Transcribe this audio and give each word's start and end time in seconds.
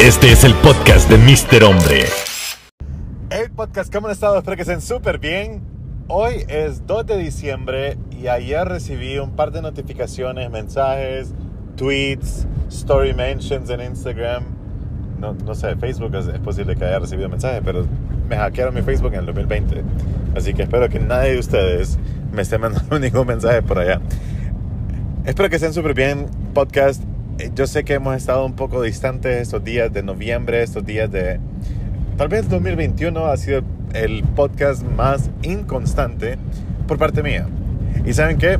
Este 0.00 0.32
es 0.32 0.44
el 0.44 0.54
podcast 0.54 1.10
de 1.10 1.18
Mr. 1.18 1.62
Hombre. 1.62 2.06
Hey 3.28 3.48
podcast, 3.54 3.92
¿cómo 3.92 4.06
han 4.06 4.14
estado? 4.14 4.38
Espero 4.38 4.56
que 4.56 4.62
estén 4.62 4.80
súper 4.80 5.18
bien. 5.18 5.60
Hoy 6.08 6.46
es 6.48 6.86
2 6.86 7.04
de 7.04 7.18
diciembre 7.18 7.98
y 8.10 8.28
ayer 8.28 8.66
recibí 8.66 9.18
un 9.18 9.36
par 9.36 9.52
de 9.52 9.60
notificaciones, 9.60 10.50
mensajes, 10.50 11.34
tweets, 11.76 12.46
story 12.70 13.12
mentions 13.12 13.68
en 13.68 13.82
Instagram. 13.82 14.44
No, 15.18 15.34
no 15.34 15.54
sé, 15.54 15.76
Facebook 15.76 16.14
es, 16.14 16.28
es 16.28 16.38
posible 16.38 16.76
que 16.76 16.86
haya 16.86 16.98
recibido 16.98 17.28
mensajes, 17.28 17.60
pero 17.62 17.86
me 18.26 18.38
hackearon 18.38 18.74
mi 18.74 18.80
Facebook 18.80 19.12
en 19.12 19.20
el 19.20 19.26
2020. 19.26 19.82
Así 20.34 20.54
que 20.54 20.62
espero 20.62 20.88
que 20.88 20.98
nadie 20.98 21.32
de 21.32 21.40
ustedes 21.40 21.98
me 22.32 22.40
esté 22.40 22.56
mandando 22.56 22.98
ningún 22.98 23.26
mensaje 23.26 23.60
por 23.60 23.78
allá. 23.78 24.00
Espero 25.26 25.50
que 25.50 25.56
estén 25.56 25.74
súper 25.74 25.92
bien, 25.92 26.26
podcast. 26.54 27.02
Eh, 27.40 27.50
Yo 27.54 27.66
sé 27.66 27.84
que 27.84 27.94
hemos 27.94 28.14
estado 28.16 28.44
un 28.44 28.52
poco 28.54 28.82
distantes 28.82 29.40
estos 29.42 29.64
días 29.64 29.92
de 29.92 30.02
noviembre, 30.02 30.62
estos 30.62 30.84
días 30.84 31.10
de... 31.10 31.40
Tal 32.16 32.28
vez 32.28 32.48
2021 32.48 33.26
ha 33.26 33.36
sido 33.36 33.62
el 33.94 34.22
podcast 34.24 34.82
más 34.82 35.30
inconstante 35.42 36.36
por 36.86 36.98
parte 36.98 37.22
mía. 37.22 37.46
Y 38.04 38.12
saben 38.12 38.36
qué? 38.36 38.58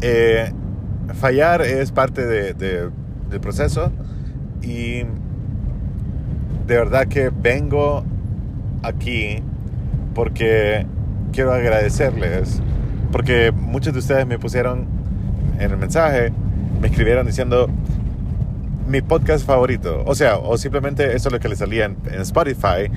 Eh, 0.00 0.50
fallar 1.14 1.60
es 1.62 1.92
parte 1.92 2.24
de- 2.26 2.54
de- 2.54 2.90
del 3.30 3.40
proceso 3.40 3.92
y 4.62 5.00
de 6.66 6.74
verdad 6.76 7.06
que 7.06 7.30
vengo 7.30 8.04
aquí 8.82 9.42
porque 10.14 10.86
quiero 11.32 11.52
agradecerles, 11.52 12.62
porque 13.12 13.52
muchos 13.52 13.92
de 13.92 13.98
ustedes 13.98 14.26
me 14.26 14.38
pusieron 14.38 14.86
en 15.58 15.70
el 15.70 15.76
mensaje, 15.76 16.32
me 16.80 16.88
escribieron 16.88 17.26
diciendo 17.26 17.68
mi 18.86 19.02
podcast 19.02 19.46
favorito, 19.46 20.02
o 20.06 20.14
sea, 20.14 20.38
o 20.38 20.56
simplemente 20.56 21.14
eso 21.14 21.28
es 21.28 21.32
lo 21.32 21.40
que 21.40 21.48
le 21.48 21.56
salía 21.56 21.86
en, 21.86 21.96
en 22.10 22.20
Spotify 22.20 22.90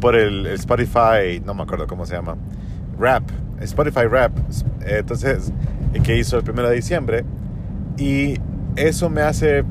por 0.00 0.16
el, 0.16 0.46
el 0.46 0.54
Spotify, 0.54 1.40
no 1.44 1.54
me 1.54 1.62
acuerdo 1.62 1.86
cómo 1.86 2.04
se 2.06 2.14
llama, 2.14 2.36
Rap, 2.98 3.22
Spotify 3.60 4.06
Rap, 4.06 4.32
entonces, 4.86 5.52
eh, 5.94 6.00
que 6.02 6.18
hizo 6.18 6.38
el 6.38 6.48
1 6.48 6.68
de 6.68 6.74
diciembre, 6.74 7.24
y 7.96 8.38
eso 8.76 9.08
me 9.08 9.22
hace 9.22 9.64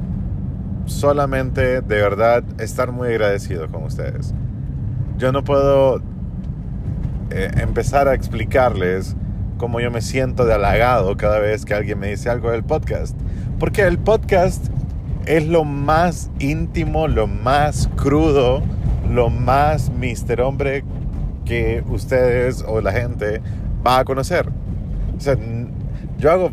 solamente 0.86 1.82
de 1.82 2.02
verdad 2.02 2.44
estar 2.60 2.92
muy 2.92 3.10
agradecido 3.10 3.68
con 3.68 3.84
ustedes. 3.84 4.34
Yo 5.18 5.32
no 5.32 5.44
puedo 5.44 6.02
eh, 7.30 7.52
empezar 7.58 8.08
a 8.08 8.14
explicarles 8.14 9.16
cómo 9.58 9.80
yo 9.80 9.92
me 9.92 10.02
siento 10.02 10.46
de 10.46 10.54
halagado 10.54 11.16
cada 11.16 11.40
vez 11.40 11.66
que 11.66 11.74
alguien 11.74 12.00
me 12.00 12.10
dice 12.10 12.30
algo 12.30 12.52
del 12.52 12.64
podcast. 12.64 13.16
Porque 13.60 13.84
el 13.84 13.98
podcast 13.98 14.68
es 15.26 15.48
lo 15.48 15.64
más 15.64 16.30
íntimo, 16.40 17.08
lo 17.08 17.28
más 17.28 17.90
crudo, 17.96 18.62
lo 19.10 19.30
más 19.30 19.90
mister 19.90 20.42
hombre 20.42 20.84
que 21.46 21.84
ustedes 21.88 22.64
o 22.68 22.82
la 22.82 22.92
gente 22.92 23.42
va 23.86 24.00
a 24.00 24.06
conocer. 24.06 24.50
O 25.18 25.20
sea, 25.20 25.38
yo 26.18 26.32
hago 26.32 26.52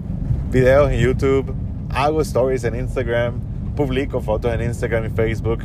videos 0.50 0.90
en 0.90 1.00
YouTube, 1.00 1.54
hago 1.90 2.20
stories 2.22 2.64
en 2.64 2.76
Instagram, 2.76 3.34
publico 3.76 4.20
fotos 4.20 4.52
en 4.52 4.62
Instagram 4.62 5.06
y 5.06 5.10
Facebook, 5.10 5.60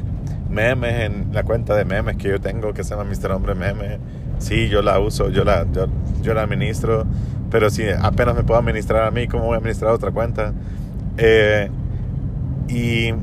memes 0.49 1.01
en 1.01 1.33
la 1.33 1.43
cuenta 1.43 1.75
de 1.75 1.85
memes 1.85 2.17
que 2.17 2.29
yo 2.29 2.39
tengo 2.39 2.73
que 2.73 2.83
se 2.83 2.95
llama 2.95 3.09
Mr. 3.09 3.31
Hombre 3.31 3.55
Meme. 3.55 3.99
Sí, 4.37 4.67
yo 4.67 4.81
la 4.81 4.99
uso, 4.99 5.29
yo 5.29 5.43
la, 5.43 5.65
yo, 5.71 5.87
yo 6.21 6.33
la 6.33 6.43
administro, 6.43 7.05
pero 7.49 7.69
si 7.69 7.83
apenas 7.89 8.35
me 8.35 8.43
puedo 8.43 8.59
administrar 8.59 9.03
a 9.03 9.11
mí, 9.11 9.27
¿cómo 9.27 9.45
voy 9.45 9.55
a 9.55 9.57
administrar 9.57 9.91
otra 9.91 10.11
cuenta? 10.11 10.53
Eh, 11.17 11.69
y, 12.67 13.13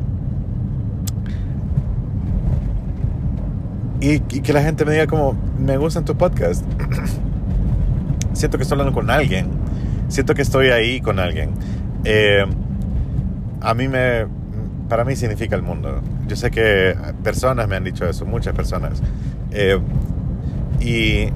y, 4.00 4.20
que 4.20 4.52
la 4.52 4.62
gente 4.62 4.84
me 4.84 4.92
diga 4.92 5.06
como, 5.06 5.36
me 5.58 5.77
gustan 5.77 6.05
tus 6.05 6.17
podcasts. 6.17 6.64
Siento 8.33 8.56
que 8.56 8.62
estoy 8.62 8.77
hablando 8.78 8.94
con 8.94 9.11
alguien. 9.11 9.48
Siento 10.08 10.34
que 10.34 10.42
estoy 10.42 10.68
ahí 10.68 11.00
con 11.00 11.18
alguien. 11.18 11.50
Eh, 12.05 12.44
a 13.61 13.74
mí 13.74 13.89
me, 13.89 14.27
para 14.89 15.05
mí 15.05 15.17
significa 15.17 15.56
el 15.56 15.62
mundo. 15.62 16.00
Yo 16.27 16.36
sé 16.36 16.50
que 16.50 16.96
personas 17.22 17.68
me 17.68 17.77
han 17.77 17.84
dicho 17.84 18.06
eso, 18.06 18.27
muchas 18.27 18.55
personas. 18.55 19.02
Eh, 19.50 19.78
y, 20.80 21.28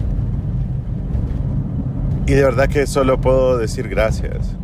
y 2.26 2.34
de 2.34 2.42
verdad 2.42 2.68
que 2.68 2.86
solo 2.86 3.20
puedo 3.20 3.58
decir 3.58 3.88
gracias. 3.88 4.56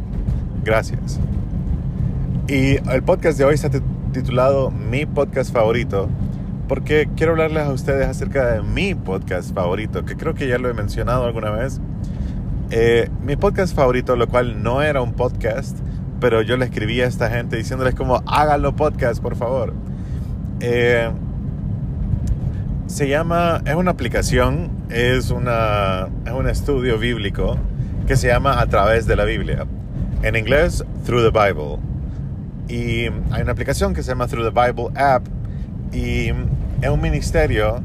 Gracias. 0.65 1.21
Y 2.53 2.77
el 2.91 3.03
podcast 3.03 3.39
de 3.39 3.47
hoy 3.47 3.55
está 3.55 3.71
tit- 3.71 3.83
titulado 4.13 4.71
Mi 4.71 5.07
podcast 5.07 5.51
favorito, 5.55 6.11
porque 6.69 7.09
quiero 7.17 7.33
hablarles 7.33 7.63
a 7.63 7.73
ustedes 7.73 8.07
acerca 8.07 8.45
de 8.53 8.61
mi 8.61 8.95
podcast 8.95 9.55
favorito, 9.55 10.05
que 10.05 10.17
creo 10.19 10.35
que 10.35 10.47
ya 10.47 10.59
lo 10.59 10.69
he 10.69 10.75
mencionado 10.75 11.25
alguna 11.25 11.49
vez. 11.51 11.81
Eh, 12.71 13.09
mi 13.25 13.37
podcast 13.37 13.75
favorito, 13.75 14.17
lo 14.17 14.29
cual 14.29 14.62
no 14.62 14.83
era 14.83 15.01
un 15.01 15.15
podcast, 15.15 15.79
pero 16.21 16.43
yo 16.43 16.59
le 16.59 16.67
escribí 16.67 17.01
a 17.01 17.07
esta 17.07 17.31
gente 17.31 17.57
diciéndoles 17.57 17.95
como 17.95 18.23
háganlo 18.27 18.77
podcast, 18.77 19.23
por 19.23 19.35
favor. 19.35 19.73
Eh, 20.61 21.11
se 22.87 23.09
llama, 23.09 23.62
es 23.65 23.75
una 23.77 23.93
aplicación, 23.93 24.69
es, 24.91 25.31
una, 25.31 26.09
es 26.27 26.33
un 26.33 26.47
estudio 26.51 26.99
bíblico 26.99 27.57
que 28.07 28.15
se 28.15 28.29
llama 28.29 28.61
A 28.61 28.67
través 28.67 29.07
de 29.07 29.17
la 29.17 29.25
Biblia. 29.25 29.65
En 30.23 30.37
inglés, 30.37 30.85
Through 31.07 31.33
the 31.33 31.47
Bible. 31.47 31.79
Y 32.69 33.06
hay 33.31 33.43
una 33.43 33.53
aplicación 33.53 33.95
que 33.95 34.03
se 34.03 34.11
llama 34.11 34.27
Through 34.27 34.53
the 34.53 34.61
Bible 34.61 34.89
App. 34.99 35.27
Y 35.93 36.28
es 36.81 36.89
un 36.91 37.00
ministerio 37.00 37.83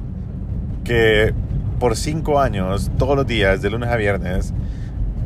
que 0.83 1.33
por 1.79 1.95
cinco 1.95 2.39
años, 2.39 2.89
todos 2.97 3.15
los 3.15 3.27
días, 3.27 3.61
de 3.61 3.69
lunes 3.69 3.89
a 3.89 3.97
viernes, 3.97 4.53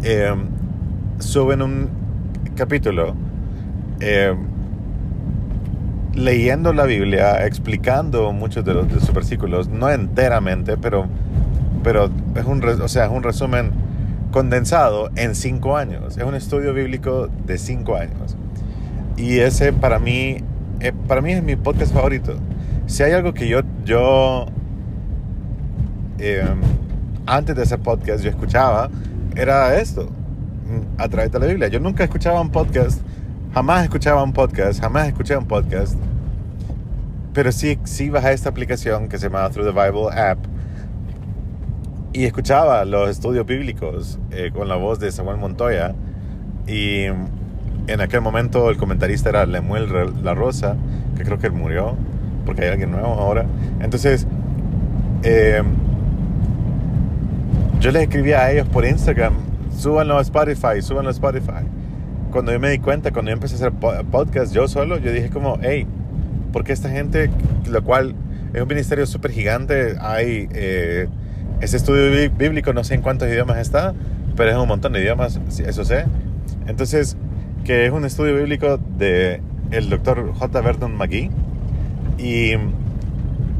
eh, 0.03 0.33
suben 1.19 1.61
un 1.61 1.89
capítulo 2.55 3.15
eh, 3.99 4.35
leyendo 6.13 6.73
la 6.73 6.85
Biblia, 6.85 7.45
explicando 7.45 8.33
muchos 8.33 8.65
de, 8.65 8.73
los, 8.73 8.87
de 8.89 8.99
sus 8.99 9.13
versículos, 9.13 9.69
no 9.69 9.89
enteramente, 9.89 10.75
pero, 10.77 11.05
pero 11.83 12.09
es, 12.35 12.45
un, 12.45 12.63
o 12.63 12.87
sea, 12.87 13.05
es 13.05 13.11
un 13.11 13.23
resumen 13.23 13.71
condensado 14.31 15.09
en 15.15 15.35
cinco 15.35 15.77
años. 15.77 16.17
Es 16.17 16.23
un 16.23 16.35
estudio 16.35 16.73
bíblico 16.73 17.29
de 17.45 17.57
cinco 17.57 17.95
años. 17.95 18.35
Y 19.17 19.39
ese 19.39 19.73
para 19.73 19.99
mí, 19.99 20.37
eh, 20.79 20.93
para 21.07 21.21
mí 21.21 21.31
es 21.31 21.43
mi 21.43 21.55
podcast 21.55 21.93
favorito. 21.93 22.35
Si 22.87 23.03
hay 23.03 23.13
algo 23.13 23.33
que 23.33 23.47
yo, 23.47 23.61
yo 23.85 24.47
eh, 26.19 26.43
antes 27.25 27.55
de 27.55 27.63
hacer 27.63 27.79
podcast 27.79 28.23
yo 28.23 28.29
escuchaba, 28.29 28.89
era 29.35 29.79
esto, 29.79 30.09
a 30.97 31.07
través 31.07 31.31
de 31.31 31.39
la 31.39 31.45
Biblia. 31.45 31.67
Yo 31.67 31.79
nunca 31.79 32.03
escuchaba 32.03 32.41
un 32.41 32.51
podcast, 32.51 33.01
jamás 33.53 33.83
escuchaba 33.83 34.23
un 34.23 34.33
podcast, 34.33 34.81
jamás 34.81 35.07
escuché 35.07 35.35
un 35.37 35.47
podcast. 35.47 35.95
Pero 37.33 37.51
sí, 37.51 37.79
sí 37.85 38.09
bajé 38.09 38.33
esta 38.33 38.49
aplicación 38.49 39.07
que 39.07 39.17
se 39.17 39.29
llama 39.29 39.49
Through 39.49 39.67
the 39.67 39.71
Bible 39.71 40.09
App 40.11 40.37
y 42.13 42.25
escuchaba 42.25 42.83
los 42.83 43.09
estudios 43.09 43.45
bíblicos 43.45 44.19
eh, 44.31 44.51
con 44.53 44.67
la 44.67 44.75
voz 44.75 44.99
de 44.99 45.11
Samuel 45.11 45.37
Montoya. 45.37 45.95
Y 46.67 47.05
en 47.87 48.01
aquel 48.01 48.21
momento 48.21 48.69
el 48.69 48.77
comentarista 48.77 49.29
era 49.29 49.45
Lemuel 49.45 49.87
La 50.23 50.33
Rosa, 50.33 50.75
que 51.17 51.23
creo 51.23 51.39
que 51.39 51.47
él 51.47 51.53
murió, 51.53 51.95
porque 52.45 52.63
hay 52.63 52.69
alguien 52.69 52.91
nuevo 52.91 53.07
ahora. 53.07 53.45
Entonces, 53.81 54.27
eh, 55.23 55.61
yo 57.79 57.91
les 57.91 58.03
escribía 58.03 58.41
a 58.41 58.51
ellos 58.51 58.67
por 58.67 58.85
Instagram, 58.85 59.33
súbanlo 59.75 60.17
a 60.17 60.21
Spotify, 60.21 60.81
súbanlo 60.81 61.09
a 61.09 61.13
Spotify. 61.13 61.65
Cuando 62.31 62.51
yo 62.51 62.59
me 62.59 62.69
di 62.69 62.79
cuenta, 62.79 63.11
cuando 63.11 63.31
yo 63.31 63.33
empecé 63.33 63.55
a 63.55 63.57
hacer 63.57 63.71
po- 63.71 63.93
podcast 64.09 64.53
yo 64.53 64.67
solo, 64.67 64.97
yo 64.97 65.11
dije 65.11 65.29
como, 65.29 65.57
hey, 65.61 65.85
porque 66.53 66.73
esta 66.73 66.89
gente, 66.89 67.29
lo 67.69 67.83
cual 67.83 68.15
es 68.53 68.61
un 68.61 68.67
ministerio 68.67 69.05
súper 69.05 69.31
gigante, 69.31 69.95
hay 69.99 70.47
eh, 70.53 71.07
ese 71.61 71.77
estudio 71.77 72.11
bí- 72.11 72.29
bíblico, 72.37 72.71
no 72.73 72.83
sé 72.83 72.93
en 72.95 73.01
cuántos 73.01 73.27
idiomas 73.27 73.57
está, 73.57 73.93
pero 74.35 74.51
es 74.51 74.57
un 74.57 74.67
montón 74.67 74.93
de 74.93 75.01
idiomas, 75.01 75.39
eso 75.65 75.83
sé. 75.83 76.05
Entonces, 76.67 77.17
que 77.63 77.85
es 77.85 77.91
un 77.91 78.05
estudio 78.05 78.35
bíblico 78.35 78.77
de 78.97 79.41
el 79.71 79.89
doctor 79.89 80.33
J. 80.33 80.61
Burton 80.61 80.95
McGee. 80.95 81.29
Y 82.17 82.53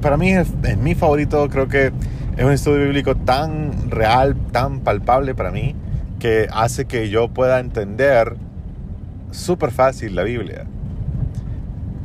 para 0.01 0.17
mí 0.17 0.33
es, 0.33 0.49
mi 0.77 0.95
favorito, 0.95 1.47
creo 1.49 1.67
que 1.67 1.91
es 2.37 2.45
un 2.45 2.51
estudio 2.51 2.83
bíblico 2.85 3.15
tan 3.15 3.89
real, 3.89 4.35
tan 4.51 4.81
palpable 4.81 5.35
para 5.35 5.51
mí, 5.51 5.75
que 6.19 6.47
hace 6.51 6.85
que 6.85 7.09
yo 7.09 7.27
pueda 7.29 7.59
entender 7.59 8.35
súper 9.31 9.71
fácil 9.71 10.15
la 10.15 10.23
Biblia. 10.23 10.65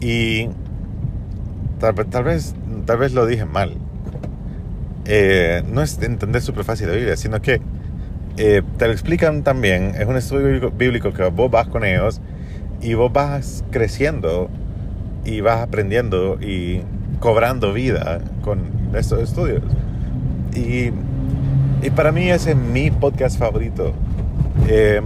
Y 0.01 0.49
tal, 1.81 1.95
tal 2.07 2.25
vez, 2.25 2.55
tal 2.85 2.99
vez 2.99 3.13
lo 3.13 3.27
dije 3.27 3.45
mal. 3.45 3.75
Eh, 5.07 5.63
no 5.71 5.83
es 5.83 6.01
entender 6.03 6.43
súper 6.43 6.65
fácil 6.65 6.89
la 6.89 6.95
Biblia, 6.95 7.17
sino 7.17 7.41
que 7.41 7.61
eh, 8.37 8.63
te 8.79 8.87
lo 8.87 8.93
explican 8.93 9.43
también. 9.43 9.95
Es 9.99 10.07
un 10.07 10.17
estudio 10.17 10.71
bíblico, 10.71 11.13
que 11.13 11.25
vos 11.25 11.51
vas 11.51 11.69
con 11.69 11.85
ellos 11.85 12.21
y 12.81 12.95
vos 12.95 13.13
vas 13.13 13.65
creciendo 13.71 14.51
y 15.25 15.41
vas 15.41 15.61
aprendiendo 15.61 16.39
y 16.41 16.83
cobrando 17.21 17.73
vida 17.73 18.21
con 18.43 18.61
estos 18.95 19.21
estudios. 19.21 19.63
Y, 20.55 20.91
y 21.83 21.91
para 21.91 22.13
mí 22.13 22.31
ese 22.31 22.53
es 22.53 22.57
mi 22.57 22.91
podcast 22.91 23.39
favorito. 23.39 23.93
Eh, 24.69 25.01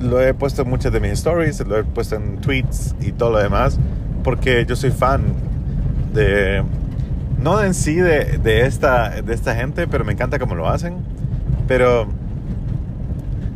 lo 0.00 0.20
he 0.20 0.34
puesto 0.34 0.62
en 0.62 0.68
muchas 0.68 0.92
de 0.92 1.00
mis 1.00 1.12
stories, 1.12 1.60
lo 1.66 1.78
he 1.78 1.84
puesto 1.84 2.16
en 2.16 2.38
tweets 2.38 2.94
y 3.00 3.12
todo 3.12 3.30
lo 3.30 3.38
demás, 3.38 3.78
porque 4.24 4.64
yo 4.66 4.74
soy 4.74 4.90
fan 4.90 5.22
de, 6.12 6.62
no 7.40 7.62
en 7.62 7.74
sí 7.74 7.94
de, 7.94 8.38
de, 8.38 8.66
esta, 8.66 9.22
de 9.22 9.34
esta 9.34 9.54
gente, 9.54 9.86
pero 9.86 10.04
me 10.04 10.12
encanta 10.12 10.38
cómo 10.38 10.54
lo 10.54 10.68
hacen. 10.68 10.96
Pero, 11.68 12.08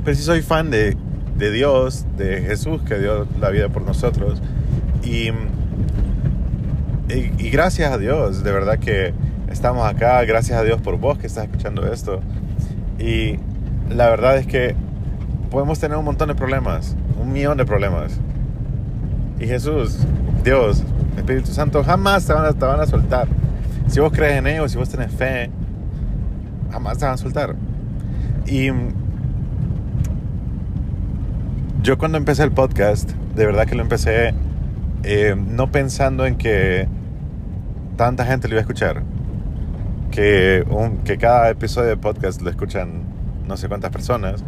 pero 0.06 0.16
sí 0.16 0.22
soy 0.22 0.40
fan 0.40 0.70
de, 0.70 0.96
de 1.36 1.50
Dios, 1.50 2.06
de 2.16 2.40
Jesús 2.42 2.80
que 2.82 2.96
dio 2.96 3.26
la 3.40 3.50
vida 3.50 3.70
por 3.70 3.82
nosotros. 3.82 4.40
Y, 5.02 5.30
y, 7.12 7.32
y, 7.38 7.50
gracias 7.50 7.90
a 7.90 7.98
Dios, 7.98 8.44
de 8.44 8.52
verdad 8.52 8.78
que 8.78 9.12
estamos 9.50 9.84
acá, 9.84 10.24
gracias 10.24 10.60
a 10.60 10.62
Dios 10.62 10.80
por 10.80 10.96
vos 10.96 11.18
que 11.18 11.26
estás 11.26 11.46
escuchando 11.46 11.92
esto. 11.92 12.20
Y 13.00 13.40
la 13.92 14.08
verdad 14.08 14.38
es 14.38 14.46
que 14.46 14.76
podemos 15.50 15.80
tener 15.80 15.98
un 15.98 16.04
montón 16.04 16.28
de 16.28 16.36
problemas, 16.36 16.94
un 17.20 17.32
millón 17.32 17.58
de 17.58 17.64
problemas. 17.64 18.20
Y 19.40 19.48
Jesús, 19.48 19.98
Dios, 20.44 20.84
Espíritu 21.16 21.50
Santo 21.50 21.82
jamás 21.82 22.24
te 22.24 22.32
van 22.32 22.44
a, 22.44 22.52
te 22.52 22.64
van 22.64 22.78
a 22.78 22.86
soltar. 22.86 23.26
Si 23.88 23.98
vos 23.98 24.12
crees 24.12 24.38
en 24.38 24.46
ellos, 24.46 24.70
si 24.70 24.78
vos 24.78 24.88
tenés 24.88 25.10
fe, 25.10 25.50
jamás 26.70 26.96
te 26.96 27.06
van 27.06 27.14
a 27.14 27.16
soltar. 27.16 27.56
Y 28.46 28.70
yo 31.86 31.98
cuando 31.98 32.18
empecé 32.18 32.42
el 32.42 32.50
podcast, 32.50 33.12
de 33.36 33.46
verdad 33.46 33.64
que 33.64 33.76
lo 33.76 33.82
empecé 33.82 34.34
eh, 35.04 35.36
no 35.36 35.70
pensando 35.70 36.26
en 36.26 36.34
que 36.34 36.88
tanta 37.96 38.26
gente 38.26 38.48
lo 38.48 38.54
iba 38.54 38.58
a 38.58 38.62
escuchar. 38.62 39.04
Que, 40.10 40.64
cada 41.20 41.48
episodio 41.48 41.90
de 41.90 41.96
podcast 41.96 42.42
lo 42.42 42.50
escuchan 42.50 43.04
no 43.46 43.56
sé 43.56 43.68
cuántas 43.68 43.92
personas. 43.92 44.42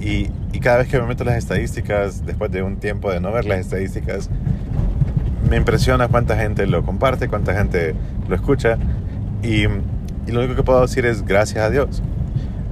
Y, 0.00 0.26
y, 0.52 0.58
cada 0.58 0.78
vez 0.78 0.88
que 0.88 0.98
me 0.98 1.06
meto 1.06 1.22
las 1.22 1.36
estadísticas, 1.36 2.26
después 2.26 2.50
de 2.50 2.64
un 2.64 2.78
tiempo 2.78 3.12
de 3.12 3.20
no 3.20 3.30
ver 3.30 3.44
las 3.44 3.60
estadísticas, 3.60 4.28
me 5.48 5.58
impresiona 5.58 6.08
cuánta 6.08 6.36
gente 6.36 6.66
lo 6.66 6.82
comparte, 6.82 7.28
cuánta 7.28 7.54
gente 7.54 7.94
lo 8.28 8.34
escucha. 8.34 8.76
Y, 9.40 9.66
y, 9.66 10.32
lo 10.32 10.40
único 10.40 10.56
que 10.56 10.64
puedo 10.64 10.80
decir 10.80 11.06
es 11.06 11.24
gracias 11.24 11.64
a 11.64 11.70
Dios. 11.70 12.02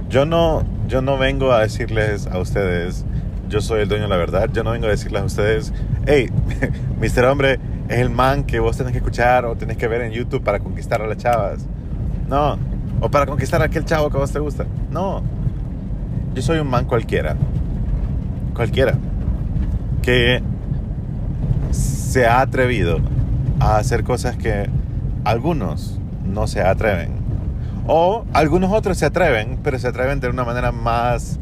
Yo 0.09 0.25
no, 0.25 0.65
yo 0.89 1.01
no 1.01 1.17
vengo 1.17 1.53
a 1.53 1.61
decirles 1.61 2.27
a 2.27 2.39
ustedes, 2.39 3.05
yo 3.51 3.59
soy 3.61 3.81
el 3.81 3.89
dueño 3.89 4.03
de 4.03 4.09
la 4.09 4.15
verdad. 4.15 4.49
Yo 4.51 4.63
no 4.63 4.71
vengo 4.71 4.87
a 4.87 4.89
decirles 4.89 5.21
a 5.21 5.25
ustedes, 5.25 5.73
hey, 6.07 6.29
Mr. 6.99 7.25
Hombre 7.25 7.59
es 7.89 7.99
el 7.99 8.09
man 8.09 8.45
que 8.45 8.59
vos 8.59 8.77
tenés 8.77 8.93
que 8.93 8.99
escuchar 8.99 9.45
o 9.45 9.55
tenés 9.55 9.77
que 9.77 9.87
ver 9.87 10.01
en 10.01 10.13
YouTube 10.13 10.41
para 10.41 10.59
conquistar 10.59 11.01
a 11.01 11.07
las 11.07 11.17
chavas. 11.17 11.67
No. 12.27 12.57
O 13.01 13.11
para 13.11 13.25
conquistar 13.25 13.61
a 13.61 13.65
aquel 13.65 13.83
chavo 13.83 14.09
que 14.09 14.17
a 14.17 14.21
vos 14.21 14.31
te 14.31 14.39
gusta. 14.39 14.65
No. 14.89 15.21
Yo 16.33 16.41
soy 16.41 16.59
un 16.59 16.69
man 16.69 16.85
cualquiera. 16.85 17.35
Cualquiera. 18.55 18.93
Que 20.01 20.41
se 21.71 22.25
ha 22.25 22.39
atrevido 22.39 22.99
a 23.59 23.77
hacer 23.77 24.03
cosas 24.03 24.37
que 24.37 24.69
algunos 25.25 25.99
no 26.25 26.47
se 26.47 26.61
atreven. 26.61 27.19
O 27.85 28.23
algunos 28.31 28.71
otros 28.71 28.97
se 28.97 29.05
atreven, 29.05 29.59
pero 29.61 29.77
se 29.77 29.89
atreven 29.89 30.21
de 30.21 30.29
una 30.29 30.45
manera 30.45 30.71
más 30.71 31.39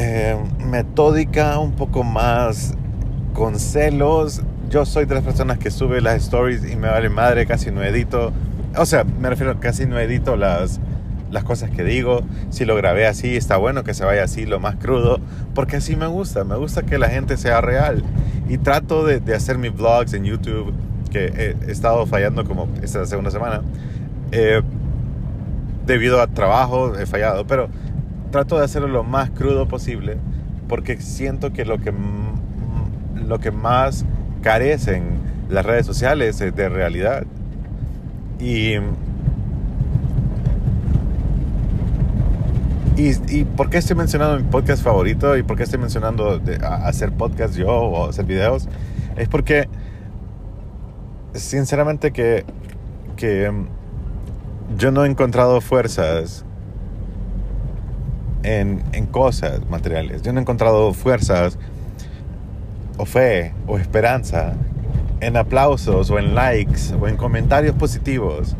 eh, 0.00 0.36
metódica, 0.64 1.58
un 1.58 1.72
poco 1.72 2.04
más 2.04 2.74
con 3.34 3.58
celos. 3.58 4.42
Yo 4.70 4.86
soy 4.86 5.06
de 5.06 5.16
las 5.16 5.24
personas 5.24 5.58
que 5.58 5.72
sube 5.72 6.00
las 6.00 6.22
stories 6.22 6.70
y 6.70 6.76
me 6.76 6.86
vale 6.86 7.08
madre, 7.08 7.46
casi 7.46 7.72
no 7.72 7.82
edito. 7.82 8.32
O 8.76 8.86
sea, 8.86 9.02
me 9.02 9.28
refiero, 9.28 9.58
casi 9.58 9.86
no 9.86 9.98
edito 9.98 10.36
las, 10.36 10.78
las 11.32 11.42
cosas 11.42 11.70
que 11.70 11.82
digo. 11.82 12.20
Si 12.50 12.64
lo 12.64 12.76
grabé 12.76 13.08
así, 13.08 13.36
está 13.36 13.56
bueno 13.56 13.82
que 13.82 13.92
se 13.92 14.04
vaya 14.04 14.22
así, 14.22 14.46
lo 14.46 14.60
más 14.60 14.76
crudo, 14.76 15.18
porque 15.52 15.78
así 15.78 15.96
me 15.96 16.06
gusta. 16.06 16.44
Me 16.44 16.54
gusta 16.54 16.82
que 16.82 16.96
la 16.96 17.08
gente 17.08 17.36
sea 17.36 17.60
real. 17.60 18.04
Y 18.48 18.58
trato 18.58 19.04
de, 19.04 19.34
hacer 19.34 19.58
mis 19.58 19.74
vlogs 19.74 20.12
en 20.14 20.22
YouTube, 20.22 20.72
que 21.10 21.24
he, 21.26 21.56
he, 21.66 21.72
estado 21.72 22.06
fallando 22.06 22.44
como 22.44 22.68
esta 22.84 23.04
segunda 23.04 23.32
semana. 23.32 23.62
Eh, 24.30 24.62
debido 25.86 26.20
a 26.20 26.28
trabajo 26.28 26.94
he 26.96 27.06
fallado, 27.06 27.48
pero 27.48 27.68
trato 28.30 28.58
de 28.58 28.64
hacerlo 28.64 28.88
lo 28.88 29.04
más 29.04 29.30
crudo 29.30 29.66
posible 29.68 30.18
porque 30.68 31.00
siento 31.00 31.52
que 31.52 31.64
lo 31.64 31.78
que, 31.78 31.92
lo 33.14 33.40
que 33.40 33.50
más 33.50 34.04
carecen 34.42 35.18
las 35.48 35.64
redes 35.64 35.86
sociales 35.86 36.40
es 36.40 36.54
de 36.54 36.68
realidad. 36.68 37.24
Y, 38.38 38.74
y, 42.96 43.12
y 43.28 43.44
por 43.44 43.70
qué 43.70 43.78
estoy 43.78 43.96
mencionando 43.96 44.36
mi 44.36 44.48
podcast 44.48 44.82
favorito 44.82 45.36
y 45.36 45.42
por 45.42 45.56
qué 45.56 45.64
estoy 45.64 45.78
mencionando 45.80 46.38
de, 46.38 46.56
hacer 46.56 47.12
podcast 47.12 47.56
yo 47.56 47.68
o 47.68 48.08
hacer 48.10 48.26
videos, 48.26 48.68
es 49.16 49.28
porque 49.28 49.68
sinceramente 51.32 52.12
que, 52.12 52.44
que 53.16 53.50
yo 54.76 54.92
no 54.92 55.04
he 55.04 55.08
encontrado 55.08 55.60
fuerzas 55.60 56.44
en, 58.48 59.06
cosas 59.06 59.60
materiales. 59.68 60.22
Yo 60.22 60.32
no 60.32 60.38
he 60.38 60.42
encontrado 60.42 60.92
fuerzas 60.94 61.58
o 62.96 63.04
fe 63.04 63.54
o 63.66 63.78
esperanza 63.78 64.54
en 65.20 65.36
aplausos 65.36 66.10
o 66.10 66.18
en 66.18 66.34
likes 66.34 66.94
o 66.98 67.08
en 67.08 67.16
comentarios 67.16 67.74
positivos. 67.76 68.56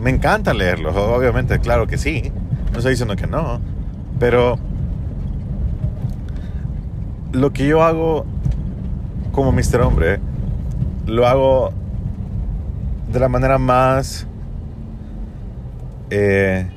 Me 0.00 0.10
encanta 0.10 0.54
leerlos, 0.54 0.94
obviamente, 0.96 1.58
claro 1.58 1.86
que 1.86 1.98
sí. 1.98 2.32
No 2.72 2.78
estoy 2.78 2.92
diciendo 2.92 3.16
que 3.16 3.26
no. 3.26 3.60
Pero 4.18 4.58
lo 7.32 7.52
que 7.52 7.66
yo 7.66 7.82
hago 7.82 8.24
como 9.32 9.50
Mr. 9.50 9.80
Hombre, 9.80 10.20
lo 11.06 11.26
hago 11.26 11.72
de 13.10 13.20
la 13.20 13.28
manera 13.28 13.58
más... 13.58 14.26
Eh, 16.10 16.68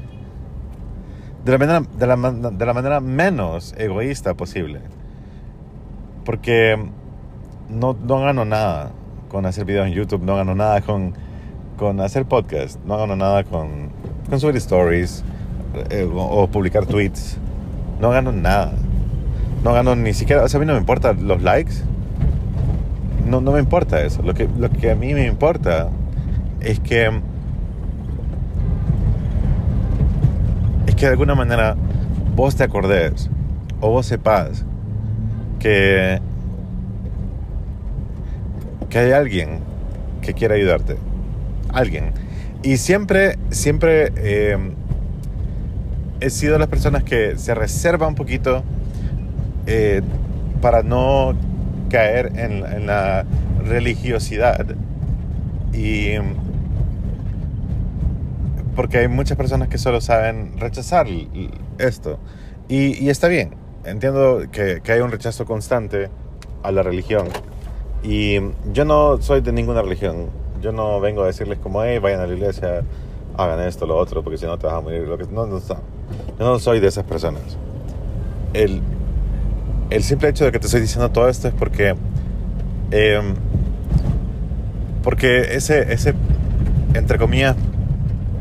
de 1.48 1.58
la 1.58 1.58
manera, 1.58 1.82
de 1.98 2.08
la, 2.08 2.52
de 2.52 2.66
la 2.66 2.74
manera 2.74 3.00
menos 3.00 3.74
egoísta 3.78 4.34
posible. 4.34 4.82
Porque 6.26 6.78
no, 7.70 7.96
no 8.06 8.20
gano 8.20 8.44
nada 8.44 8.92
con 9.30 9.46
hacer 9.46 9.64
videos 9.64 9.88
en 9.88 9.94
YouTube, 9.94 10.24
no 10.24 10.36
gano 10.36 10.56
nada 10.56 10.82
con, 10.82 11.14
con 11.78 12.02
hacer 12.02 12.26
podcast, 12.26 12.84
no 12.86 12.98
gano 12.98 13.16
nada 13.16 13.46
con, 13.46 13.92
con 14.30 14.40
subir 14.42 14.58
stories 14.58 15.24
eh, 15.90 16.04
o, 16.04 16.22
o, 16.22 16.48
publicar 16.48 16.86
tweets. 16.86 17.38
No 18.02 18.10
gano 18.10 18.34
nada. 18.34 18.74
No 19.64 19.72
gano 19.72 19.96
ni 19.96 20.14
siquiera, 20.14 20.44
o 20.44 20.50
sea, 20.50 20.58
a 20.58 20.62
mí 20.62 20.66
no 20.66 20.74
me 20.74 20.80
importan 20.80 21.30
los 21.30 21.42
likes. 21.42 21.76
No, 23.26 23.40
no 23.40 23.54
me 23.54 23.60
importa 23.60 24.02
eso. 24.02 24.22
Lo 24.22 24.34
que, 24.34 24.50
lo 24.58 24.70
que 24.70 24.92
a 24.92 24.96
mí 24.96 25.14
me 25.14 25.26
importa 25.26 25.90
es 26.60 26.82
que 26.82 27.10
que 30.98 31.06
de 31.06 31.12
alguna 31.12 31.36
manera 31.36 31.76
vos 32.36 32.56
te 32.56 32.64
acordes 32.64 33.30
o 33.80 33.92
vos 33.92 34.08
sepas 34.08 34.66
que, 35.60 36.20
que 38.90 39.00
hay 39.00 39.12
alguien 39.12 39.60
que 40.22 40.34
quiere 40.34 40.56
ayudarte. 40.56 40.98
Alguien. 41.72 42.14
Y 42.64 42.78
siempre, 42.78 43.38
siempre 43.52 44.12
eh, 44.18 44.58
he 46.20 46.30
sido 46.32 46.58
las 46.58 46.68
personas 46.68 47.04
que 47.04 47.38
se 47.38 47.54
reserva 47.54 48.08
un 48.08 48.16
poquito 48.16 48.64
eh, 49.68 50.02
para 50.62 50.82
no 50.82 51.36
caer 51.90 52.32
en, 52.36 52.66
en 52.66 52.88
la 52.88 53.24
religiosidad. 53.64 54.66
Y 55.74 56.14
porque 58.78 59.00
hay 59.00 59.08
muchas 59.08 59.36
personas 59.38 59.70
que 59.70 59.80
solo 59.80 60.00
saben 60.00 60.56
rechazar 60.60 61.08
esto. 61.80 62.20
Y, 62.70 63.04
y 63.04 63.10
está 63.10 63.28
bien, 63.28 63.56
entiendo 63.86 64.44
que, 64.52 64.82
que, 64.84 64.92
hay 64.92 65.02
un 65.02 65.12
rechazo 65.12 65.46
constante 65.46 66.10
a 66.62 66.72
la 66.72 66.84
religión. 66.84 67.28
Y 68.04 68.38
yo 68.72 68.86
no 68.86 69.20
soy 69.20 69.42
de 69.42 69.52
ninguna 69.52 69.82
religión. 69.82 70.28
Yo 70.62 70.72
no 70.72 71.02
vengo 71.02 71.24
a 71.24 71.26
decirles 71.26 71.58
como, 71.58 71.84
hey, 71.84 71.98
vayan 71.98 72.20
a 72.20 72.28
la 72.28 72.34
iglesia, 72.36 72.84
hagan 73.36 73.60
esto, 73.62 73.88
lo 73.88 73.98
otro, 73.98 74.24
porque 74.24 74.38
si 74.38 74.46
no 74.46 74.60
te 74.60 74.68
vas 74.68 74.76
a 74.76 74.82
morir. 74.82 75.08
Lo 75.08 75.18
que, 75.18 75.26
no, 75.26 75.48
no, 75.48 75.60
yo 75.60 75.76
no 76.38 76.60
soy 76.60 76.80
de 76.80 76.88
esas 76.88 77.04
personas. 77.04 77.42
El, 78.54 78.82
el 79.90 80.04
simple 80.04 80.30
hecho 80.30 80.46
de 80.46 80.52
que 80.52 80.60
te 80.60 80.68
estoy 80.68 80.82
diciendo 80.82 81.10
todo 81.10 81.28
esto 81.28 81.48
es 81.48 81.54
porque... 81.56 81.96
Eh, 82.92 83.34
porque 85.04 85.56
ese, 85.56 85.92
ese, 85.92 86.14
entre 86.94 87.18
comillas, 87.18 87.56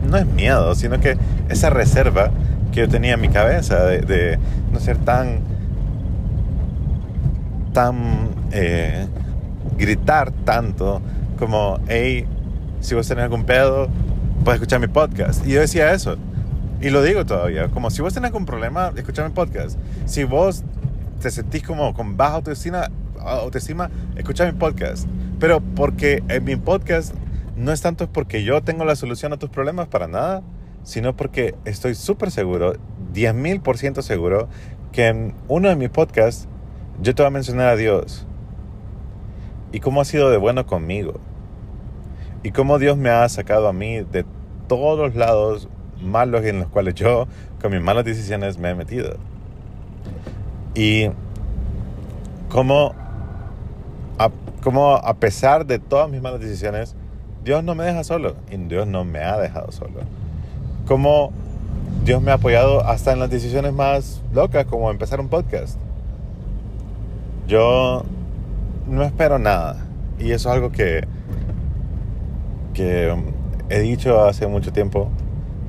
no 0.06 0.16
es 0.16 0.26
miedo, 0.26 0.74
sino 0.74 1.00
que 1.00 1.16
esa 1.48 1.70
reserva 1.70 2.30
que 2.72 2.80
yo 2.80 2.88
tenía 2.88 3.14
en 3.14 3.20
mi 3.20 3.28
cabeza 3.28 3.84
de, 3.84 4.38
no 4.72 4.80
ser 4.80 4.98
tan, 4.98 5.40
tan, 7.72 8.28
eh, 8.52 9.06
gritar 9.78 10.30
tanto 10.44 11.00
como, 11.38 11.80
hey, 11.88 12.26
si 12.80 12.94
vos 12.94 13.06
tenés 13.06 13.24
algún 13.24 13.44
pedo, 13.44 13.88
puedes 14.44 14.60
escuchar 14.60 14.80
mi 14.80 14.88
podcast. 14.88 15.46
Y 15.46 15.52
yo 15.52 15.60
decía 15.60 15.92
eso. 15.92 16.16
Y 16.80 16.90
lo 16.90 17.02
digo 17.02 17.24
todavía, 17.24 17.68
como 17.68 17.90
si 17.90 18.02
vos 18.02 18.12
tenés 18.12 18.28
algún 18.28 18.46
problema, 18.46 18.92
escucha 18.96 19.24
mi 19.24 19.30
podcast. 19.30 19.78
Si 20.04 20.24
vos 20.24 20.62
te 21.20 21.30
sentís 21.30 21.62
como 21.62 21.94
con 21.94 22.16
baja 22.16 22.34
autoestima, 22.34 22.90
autoestima 23.18 23.90
escucha 24.16 24.44
mi 24.44 24.52
podcast. 24.52 25.08
Pero 25.40 25.60
porque 25.60 26.22
en 26.28 26.44
mi 26.44 26.56
podcast 26.56 27.14
no 27.56 27.72
es 27.72 27.80
tanto 27.80 28.08
porque 28.12 28.44
yo 28.44 28.62
tengo 28.62 28.84
la 28.84 28.96
solución 28.96 29.32
a 29.32 29.38
tus 29.38 29.50
problemas 29.50 29.88
para 29.88 30.06
nada, 30.06 30.42
sino 30.82 31.16
porque 31.16 31.54
estoy 31.64 31.94
súper 31.94 32.30
seguro, 32.30 32.74
10.000 33.12 33.62
por 33.62 33.78
ciento 33.78 34.02
seguro, 34.02 34.48
que 34.92 35.08
en 35.08 35.34
uno 35.48 35.68
de 35.68 35.76
mis 35.76 35.88
podcasts 35.88 36.48
yo 37.00 37.14
te 37.14 37.22
voy 37.22 37.28
a 37.28 37.30
mencionar 37.30 37.68
a 37.68 37.76
Dios 37.76 38.26
y 39.72 39.80
cómo 39.80 40.00
ha 40.00 40.04
sido 40.04 40.30
de 40.30 40.36
bueno 40.36 40.66
conmigo 40.66 41.14
y 42.42 42.52
cómo 42.52 42.78
Dios 42.78 42.96
me 42.96 43.10
ha 43.10 43.28
sacado 43.28 43.68
a 43.68 43.72
mí 43.72 44.00
de 44.00 44.24
todos 44.68 44.98
los 44.98 45.16
lados 45.16 45.68
malos 46.00 46.44
en 46.44 46.60
los 46.60 46.68
cuales 46.68 46.94
yo 46.94 47.26
con 47.60 47.72
mis 47.72 47.82
malas 47.82 48.04
decisiones 48.04 48.58
me 48.58 48.70
he 48.70 48.74
metido. 48.74 49.16
Y 50.74 51.10
cómo 52.50 52.94
cómo 54.66 54.96
a 54.96 55.14
pesar 55.14 55.64
de 55.64 55.78
todas 55.78 56.10
mis 56.10 56.20
malas 56.20 56.40
decisiones, 56.40 56.96
Dios 57.46 57.62
no 57.62 57.76
me 57.76 57.84
deja 57.84 58.02
solo 58.02 58.34
y 58.50 58.56
Dios 58.56 58.88
no 58.88 59.04
me 59.04 59.20
ha 59.20 59.38
dejado 59.38 59.70
solo. 59.70 60.00
Cómo 60.84 61.32
Dios 62.04 62.20
me 62.20 62.32
ha 62.32 62.34
apoyado 62.34 62.84
hasta 62.84 63.12
en 63.12 63.20
las 63.20 63.30
decisiones 63.30 63.72
más 63.72 64.20
locas, 64.34 64.66
como 64.66 64.90
empezar 64.90 65.20
un 65.20 65.28
podcast. 65.28 65.78
Yo 67.46 68.04
no 68.88 69.04
espero 69.04 69.38
nada. 69.38 69.76
Y 70.18 70.32
eso 70.32 70.48
es 70.48 70.56
algo 70.56 70.72
que, 70.72 71.06
que 72.74 73.12
um, 73.12 73.26
he 73.68 73.78
dicho 73.78 74.24
hace 74.24 74.48
mucho 74.48 74.72
tiempo 74.72 75.08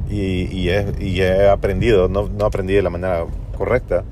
y, 0.09 0.45
y, 0.51 0.69
he, 0.69 0.95
y 0.99 1.21
he, 1.21 1.47
aprendido, 1.47 2.07
no, 2.07 2.27
no, 2.27 2.45
aprendí 2.45 2.73
de 2.73 2.81
la 2.81 2.89
manera 2.89 3.23
correcta, 3.55 4.03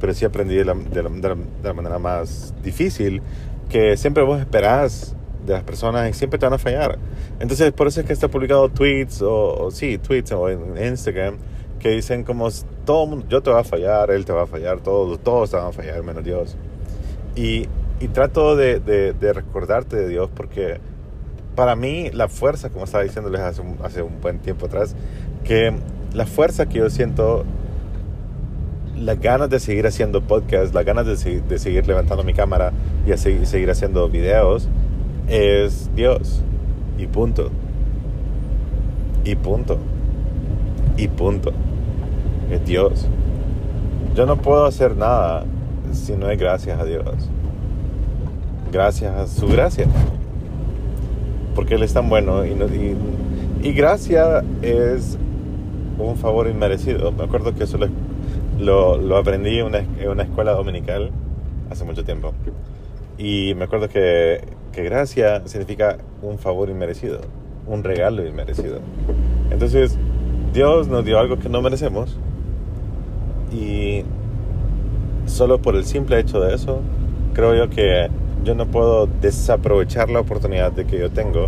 pero 0.00 0.12
sí 0.12 0.26
aprendí 0.26 0.54
de 0.54 0.66
la, 0.66 0.74
de, 0.74 1.02
la, 1.02 1.08
de 1.08 1.36
la, 1.62 1.72
manera 1.72 1.98
más 1.98 2.52
difícil, 2.62 3.22
que 3.70 3.96
siempre 3.96 4.22
vos 4.22 4.38
esperás 4.38 5.16
de 5.46 5.54
las 5.54 5.62
personas 5.62 6.10
y 6.10 6.12
siempre 6.12 6.38
te 6.38 6.46
van 6.46 6.54
a 6.54 6.58
fallar. 6.58 6.98
Entonces, 7.40 7.72
por 7.72 7.86
eso 7.86 8.00
es 8.00 8.06
que 8.06 8.12
está 8.12 8.28
publicado 8.28 8.68
tweets, 8.68 9.22
o, 9.22 9.66
o 9.66 9.70
sí, 9.70 9.98
tweets 9.98 10.32
o 10.32 10.48
en 10.48 10.76
Instagram, 10.82 11.36
que 11.78 11.90
dicen 11.90 12.24
como 12.24 12.48
todo 12.84 13.06
mundo, 13.06 13.26
yo 13.28 13.42
te 13.42 13.50
voy 13.50 13.60
a 13.60 13.64
fallar, 13.64 14.10
él 14.10 14.24
te 14.24 14.32
va 14.32 14.42
a 14.42 14.46
fallar, 14.46 14.80
todos, 14.80 15.18
todos 15.20 15.50
te 15.50 15.56
van 15.56 15.66
a 15.66 15.72
fallar, 15.72 16.02
menos 16.02 16.24
Dios. 16.24 16.56
Y, 17.34 17.68
y 18.00 18.08
trato 18.08 18.56
de, 18.56 18.80
de, 18.80 19.12
de, 19.12 19.32
recordarte 19.32 19.96
de 19.96 20.08
Dios 20.08 20.30
porque 20.34 20.80
para 21.54 21.76
mí 21.76 22.10
la 22.12 22.28
fuerza, 22.28 22.70
como 22.70 22.84
estaba 22.84 23.04
diciéndoles 23.04 23.40
hace 23.40 23.60
un, 23.60 23.76
hace 23.82 24.02
un 24.02 24.20
buen 24.20 24.38
tiempo 24.38 24.66
atrás, 24.66 24.94
que 25.44 25.74
la 26.12 26.26
fuerza 26.26 26.66
que 26.66 26.78
yo 26.78 26.90
siento, 26.90 27.44
las 28.96 29.20
ganas 29.20 29.50
de 29.50 29.60
seguir 29.60 29.86
haciendo 29.86 30.22
podcast, 30.22 30.74
las 30.74 30.84
ganas 30.84 31.06
de, 31.06 31.40
de 31.40 31.58
seguir 31.58 31.86
levantando 31.86 32.24
mi 32.24 32.34
cámara 32.34 32.72
y 33.06 33.12
a 33.12 33.16
seguir, 33.16 33.46
seguir 33.46 33.70
haciendo 33.70 34.08
videos, 34.08 34.68
es 35.28 35.90
Dios. 35.94 36.42
Y 36.98 37.06
punto. 37.06 37.50
Y 39.24 39.34
punto. 39.34 39.78
Y 40.96 41.08
punto. 41.08 41.52
Es 42.50 42.64
Dios. 42.64 43.06
Yo 44.14 44.26
no 44.26 44.36
puedo 44.36 44.64
hacer 44.64 44.96
nada 44.96 45.44
si 45.92 46.12
no 46.12 46.30
es 46.30 46.38
gracias 46.38 46.78
a 46.80 46.84
Dios. 46.84 47.28
Gracias 48.72 49.14
a 49.14 49.26
su 49.26 49.46
gracia. 49.48 49.86
Porque 51.54 51.74
Él 51.74 51.82
es 51.82 51.92
tan 51.92 52.08
bueno 52.08 52.44
y, 52.44 52.50
y, 52.50 52.96
y 53.68 53.72
gracia 53.72 54.44
es 54.62 55.18
un 55.98 56.16
favor 56.16 56.48
inmerecido. 56.48 57.12
Me 57.12 57.24
acuerdo 57.24 57.54
que 57.54 57.64
eso 57.64 57.78
lo, 58.58 58.98
lo, 58.98 59.16
aprendí 59.16 59.58
en 59.58 59.66
una, 59.66 60.22
escuela 60.22 60.52
dominical 60.52 61.10
hace 61.70 61.84
mucho 61.84 62.04
tiempo. 62.04 62.32
Y 63.18 63.54
me 63.54 63.64
acuerdo 63.64 63.88
que, 63.88 64.40
que 64.76 64.82
gracia 64.82 65.40
significa 65.46 65.96
un 66.20 66.38
favor 66.38 66.68
inmerecido, 66.68 67.22
un 67.66 67.82
regalo 67.82 68.26
inmerecido. 68.26 68.80
Entonces, 69.50 69.96
Dios 70.52 70.86
nos 70.88 71.02
dio 71.02 71.18
algo 71.18 71.38
que 71.38 71.48
no 71.48 71.62
merecemos 71.62 72.18
y 73.50 74.02
solo 75.24 75.62
por 75.62 75.76
el 75.76 75.86
simple 75.86 76.20
hecho 76.20 76.40
de 76.40 76.54
eso, 76.54 76.82
creo 77.32 77.54
yo 77.54 77.70
que 77.70 78.10
yo 78.44 78.54
no 78.54 78.66
puedo 78.66 79.06
desaprovechar 79.06 80.10
la 80.10 80.20
oportunidad 80.20 80.72
de 80.72 80.84
que 80.84 80.98
yo 80.98 81.10
tengo 81.10 81.46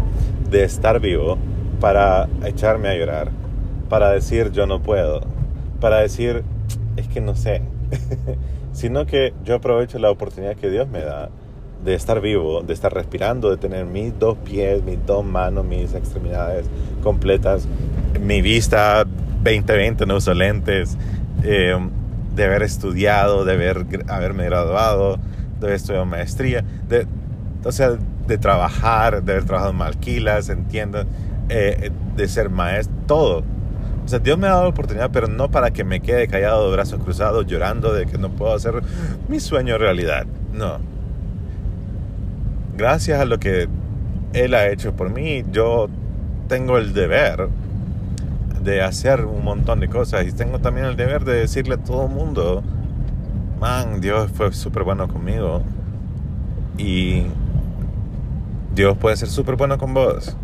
de 0.50 0.64
estar 0.64 0.98
vivo 0.98 1.36
para 1.80 2.30
echarme 2.46 2.88
a 2.88 2.96
llorar, 2.96 3.28
para 3.90 4.10
decir 4.10 4.52
yo 4.52 4.66
no 4.66 4.80
puedo, 4.80 5.20
para 5.82 5.98
decir 5.98 6.44
es 6.96 7.06
que 7.08 7.20
no 7.20 7.36
sé, 7.36 7.60
sino 8.72 9.04
que 9.04 9.34
yo 9.44 9.56
aprovecho 9.56 9.98
la 9.98 10.10
oportunidad 10.10 10.56
que 10.56 10.70
Dios 10.70 10.88
me 10.88 11.00
da 11.00 11.28
de 11.84 11.94
estar 11.94 12.20
vivo, 12.20 12.62
de 12.62 12.74
estar 12.74 12.92
respirando, 12.92 13.50
de 13.50 13.56
tener 13.56 13.86
mis 13.86 14.18
dos 14.18 14.36
pies, 14.38 14.82
mis 14.82 15.04
dos 15.06 15.24
manos, 15.24 15.64
mis 15.64 15.94
extremidades 15.94 16.66
completas, 17.02 17.66
mi 18.20 18.42
vista 18.42 19.04
2020, 19.04 20.06
no 20.06 20.16
uso 20.16 20.34
lentes, 20.34 20.96
eh, 21.44 21.76
de 22.34 22.44
haber 22.44 22.62
estudiado, 22.62 23.44
de 23.44 23.52
haber, 23.54 23.86
haberme 24.08 24.44
graduado, 24.44 25.18
de 25.60 25.66
haber 25.66 25.76
estudiado 25.76 26.04
maestría, 26.04 26.64
de, 26.88 27.06
o 27.64 27.72
sea, 27.72 27.96
de 28.26 28.38
trabajar, 28.38 29.22
de 29.22 29.32
haber 29.32 29.44
trabajado 29.44 29.72
en 29.72 29.78
Malquilas, 29.78 30.48
entiendo, 30.48 31.04
eh, 31.48 31.90
de 32.16 32.28
ser 32.28 32.50
maestro, 32.50 32.94
todo. 33.06 33.44
O 34.04 34.08
sea, 34.08 34.18
Dios 34.20 34.38
me 34.38 34.46
ha 34.46 34.50
dado 34.50 34.62
la 34.62 34.68
oportunidad, 34.70 35.10
pero 35.12 35.28
no 35.28 35.50
para 35.50 35.70
que 35.70 35.84
me 35.84 36.00
quede 36.00 36.28
callado 36.28 36.70
brazos 36.70 37.02
cruzados, 37.02 37.46
llorando 37.46 37.92
de 37.92 38.06
que 38.06 38.16
no 38.16 38.30
puedo 38.30 38.54
hacer 38.54 38.82
mi 39.28 39.38
sueño 39.38 39.76
realidad. 39.76 40.26
No. 40.52 40.78
Gracias 42.78 43.20
a 43.20 43.24
lo 43.24 43.40
que 43.40 43.68
Él 44.34 44.54
ha 44.54 44.68
hecho 44.68 44.94
por 44.94 45.10
mí, 45.10 45.42
yo 45.50 45.88
tengo 46.46 46.78
el 46.78 46.94
deber 46.94 47.48
de 48.62 48.82
hacer 48.82 49.24
un 49.24 49.42
montón 49.42 49.80
de 49.80 49.88
cosas 49.88 50.28
y 50.28 50.30
tengo 50.30 50.60
también 50.60 50.86
el 50.86 50.94
deber 50.94 51.24
de 51.24 51.40
decirle 51.40 51.74
a 51.74 51.78
todo 51.78 52.06
el 52.06 52.12
mundo, 52.12 52.62
man, 53.60 54.00
Dios 54.00 54.30
fue 54.32 54.52
súper 54.52 54.84
bueno 54.84 55.08
conmigo 55.08 55.62
y 56.76 57.24
Dios 58.76 58.96
puede 58.96 59.16
ser 59.16 59.28
súper 59.28 59.56
bueno 59.56 59.76
con 59.76 59.92
vos. 59.92 60.36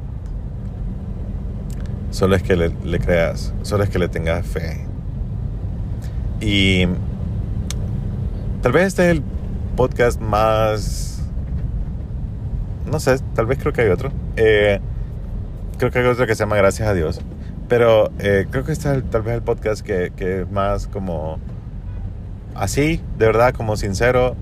Solo 2.10 2.34
es 2.34 2.42
que 2.42 2.56
le, 2.56 2.72
le, 2.84 2.98
creas, 2.98 3.54
solo 3.62 3.84
es 3.84 3.90
que 3.90 4.00
le 4.00 4.08
tengas 4.08 4.44
fe. 4.44 4.84
Y 6.40 6.86
tal 8.60 8.72
vez 8.72 8.88
este 8.88 9.04
es 9.04 9.18
el 9.18 9.22
podcast 9.76 10.20
más... 10.20 11.13
No 12.90 13.00
sé, 13.00 13.18
tal 13.34 13.46
vez 13.46 13.58
creo 13.58 13.72
que 13.72 13.82
hay 13.82 13.88
otro. 13.88 14.10
Eh, 14.36 14.80
creo 15.78 15.90
que 15.90 15.98
hay 16.00 16.06
otro 16.06 16.26
que 16.26 16.34
se 16.34 16.40
llama 16.40 16.56
Gracias 16.56 16.88
a 16.88 16.94
Dios. 16.94 17.20
Pero 17.68 18.10
eh, 18.18 18.46
creo 18.50 18.64
que 18.64 18.72
este 18.72 18.94
es 18.94 19.10
tal 19.10 19.22
vez 19.22 19.34
el 19.34 19.42
podcast 19.42 19.84
que, 19.84 20.12
que 20.14 20.42
es 20.42 20.50
más 20.50 20.86
como 20.86 21.38
así, 22.54 23.00
de 23.18 23.26
verdad, 23.26 23.54
como 23.54 23.76
sincero. 23.76 24.36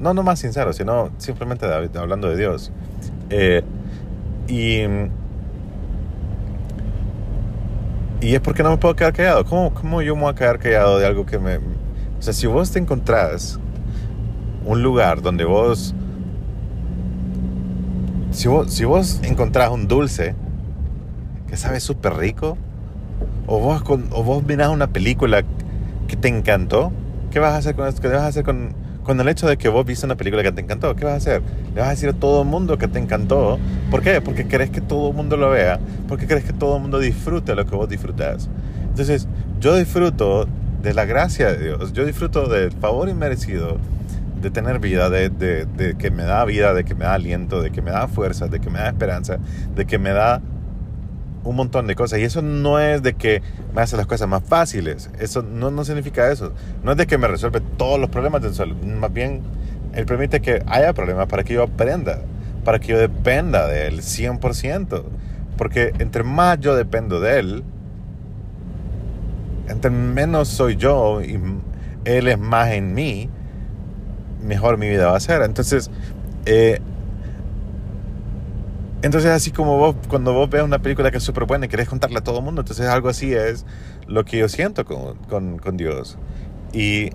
No, 0.00 0.14
no 0.14 0.22
más 0.22 0.38
sincero, 0.38 0.72
sino 0.72 1.10
simplemente 1.18 1.66
hablando 1.66 2.28
de 2.30 2.36
Dios. 2.36 2.72
Eh, 3.30 3.62
y, 4.46 4.80
y 8.20 8.34
es 8.34 8.40
porque 8.40 8.62
no 8.62 8.70
me 8.70 8.78
puedo 8.78 8.96
quedar 8.96 9.12
callado. 9.12 9.44
¿Cómo, 9.44 9.74
¿Cómo 9.74 10.00
yo 10.02 10.16
me 10.16 10.22
voy 10.22 10.32
a 10.32 10.34
quedar 10.34 10.58
callado 10.58 10.98
de 10.98 11.06
algo 11.06 11.26
que 11.26 11.38
me... 11.38 11.56
O 11.56 12.20
sea, 12.22 12.32
si 12.32 12.46
vos 12.46 12.70
te 12.70 12.78
encontrás 12.78 13.60
un 14.64 14.82
lugar 14.82 15.20
donde 15.20 15.44
vos... 15.44 15.94
Si 18.38 18.46
vos, 18.46 18.72
si 18.72 18.84
vos 18.84 19.18
encontrás 19.24 19.68
un 19.68 19.88
dulce 19.88 20.36
que 21.48 21.56
sabe 21.56 21.80
súper 21.80 22.14
rico, 22.14 22.56
o 23.48 23.58
vos, 23.58 23.82
o 24.12 24.22
vos 24.22 24.44
mirás 24.44 24.68
una 24.68 24.86
película 24.86 25.42
que 26.06 26.16
te 26.16 26.28
encantó, 26.28 26.92
¿qué 27.32 27.40
vas 27.40 27.54
a 27.54 27.56
hacer 27.56 27.74
con? 27.74 27.92
¿Qué 27.92 28.06
vas 28.06 28.22
a 28.22 28.26
hacer 28.28 28.44
con, 28.44 28.74
con 29.02 29.18
el 29.18 29.26
hecho 29.26 29.48
de 29.48 29.56
que 29.56 29.68
vos 29.68 29.84
viste 29.84 30.06
una 30.06 30.14
película 30.14 30.44
que 30.44 30.52
te 30.52 30.60
encantó? 30.60 30.94
¿Qué 30.94 31.04
vas 31.04 31.14
a 31.14 31.16
hacer? 31.16 31.42
Le 31.74 31.80
vas 31.80 31.88
a 31.88 31.90
decir 31.90 32.10
a 32.10 32.12
todo 32.12 32.42
el 32.42 32.48
mundo 32.48 32.78
que 32.78 32.86
te 32.86 33.00
encantó. 33.00 33.58
¿Por 33.90 34.02
qué? 34.02 34.20
Porque 34.20 34.46
querés 34.46 34.70
que 34.70 34.80
todo 34.80 35.10
el 35.10 35.16
mundo 35.16 35.36
lo 35.36 35.50
vea. 35.50 35.80
Porque 36.06 36.28
querés 36.28 36.44
que 36.44 36.52
todo 36.52 36.76
el 36.76 36.82
mundo 36.82 37.00
disfrute 37.00 37.56
lo 37.56 37.66
que 37.66 37.74
vos 37.74 37.88
disfrutás. 37.88 38.48
Entonces, 38.88 39.26
yo 39.58 39.74
disfruto 39.74 40.46
de 40.80 40.94
la 40.94 41.06
gracia 41.06 41.50
de 41.50 41.64
Dios. 41.64 41.92
Yo 41.92 42.06
disfruto 42.06 42.48
del 42.48 42.70
favor 42.70 43.08
inmerecido 43.08 43.78
de 44.40 44.50
tener 44.50 44.78
vida, 44.78 45.10
de, 45.10 45.30
de, 45.30 45.96
que 45.96 46.10
me 46.10 46.22
da 46.22 46.44
vida, 46.44 46.74
de 46.74 46.84
que 46.84 46.94
me 46.94 47.04
da 47.04 47.14
aliento, 47.14 47.62
de 47.62 47.70
que 47.70 47.82
me 47.82 47.90
da 47.90 48.08
fuerza, 48.08 48.48
de 48.48 48.60
que 48.60 48.70
me 48.70 48.78
da 48.78 48.88
esperanza, 48.88 49.38
de 49.74 49.86
que 49.86 49.98
me 49.98 50.10
da 50.10 50.40
un 51.44 51.56
montón 51.56 51.86
de 51.86 51.94
cosas. 51.94 52.18
Y 52.18 52.22
eso 52.22 52.42
no 52.42 52.78
es 52.78 53.02
de 53.02 53.14
que 53.14 53.42
me 53.74 53.82
hace 53.82 53.96
las 53.96 54.06
cosas 54.06 54.28
más 54.28 54.42
fáciles. 54.44 55.10
Eso 55.18 55.42
no, 55.42 55.70
no 55.70 55.84
significa 55.84 56.30
eso. 56.30 56.52
No 56.82 56.92
es 56.92 56.96
de 56.96 57.06
que 57.06 57.18
me 57.18 57.28
resuelve 57.28 57.60
todos 57.76 57.98
los 57.98 58.10
problemas 58.10 58.42
del 58.42 58.54
suelo. 58.54 58.74
Más 58.74 59.12
bien, 59.12 59.42
Él 59.94 60.06
permite 60.06 60.40
que 60.40 60.62
haya 60.66 60.92
problemas 60.92 61.26
para 61.26 61.44
que 61.44 61.54
yo 61.54 61.62
aprenda. 61.62 62.20
para 62.64 62.78
que 62.78 62.88
yo 62.88 62.98
dependa 62.98 63.66
de 63.66 63.88
Él 63.88 64.00
100%. 64.00 65.02
Porque 65.56 65.92
entre 65.98 66.22
más 66.22 66.60
yo 66.60 66.76
dependo 66.76 67.20
de 67.20 67.38
Él, 67.38 67.64
entre 69.68 69.90
menos 69.90 70.48
soy 70.48 70.76
yo 70.76 71.20
y 71.20 71.40
Él 72.04 72.28
es 72.28 72.38
más 72.38 72.70
en 72.70 72.94
mí, 72.94 73.28
mejor 74.42 74.78
mi 74.78 74.88
vida 74.88 75.10
va 75.10 75.16
a 75.16 75.20
ser. 75.20 75.42
Entonces, 75.42 75.90
eh, 76.46 76.80
entonces 79.02 79.30
así 79.30 79.52
como 79.52 79.76
vos, 79.76 79.96
cuando 80.08 80.32
vos 80.32 80.50
ves 80.50 80.62
una 80.62 80.80
película 80.80 81.10
que 81.10 81.18
es 81.18 81.22
súper 81.22 81.44
buena 81.44 81.66
y 81.66 81.68
querés 81.68 81.88
contarle 81.88 82.18
a 82.18 82.20
todo 82.20 82.38
el 82.38 82.44
mundo, 82.44 82.62
entonces 82.62 82.86
algo 82.86 83.08
así 83.08 83.32
es 83.32 83.64
lo 84.08 84.24
que 84.24 84.38
yo 84.38 84.48
siento 84.48 84.84
con, 84.84 85.16
con, 85.28 85.58
con 85.58 85.76
Dios. 85.76 86.18
Y, 86.72 87.10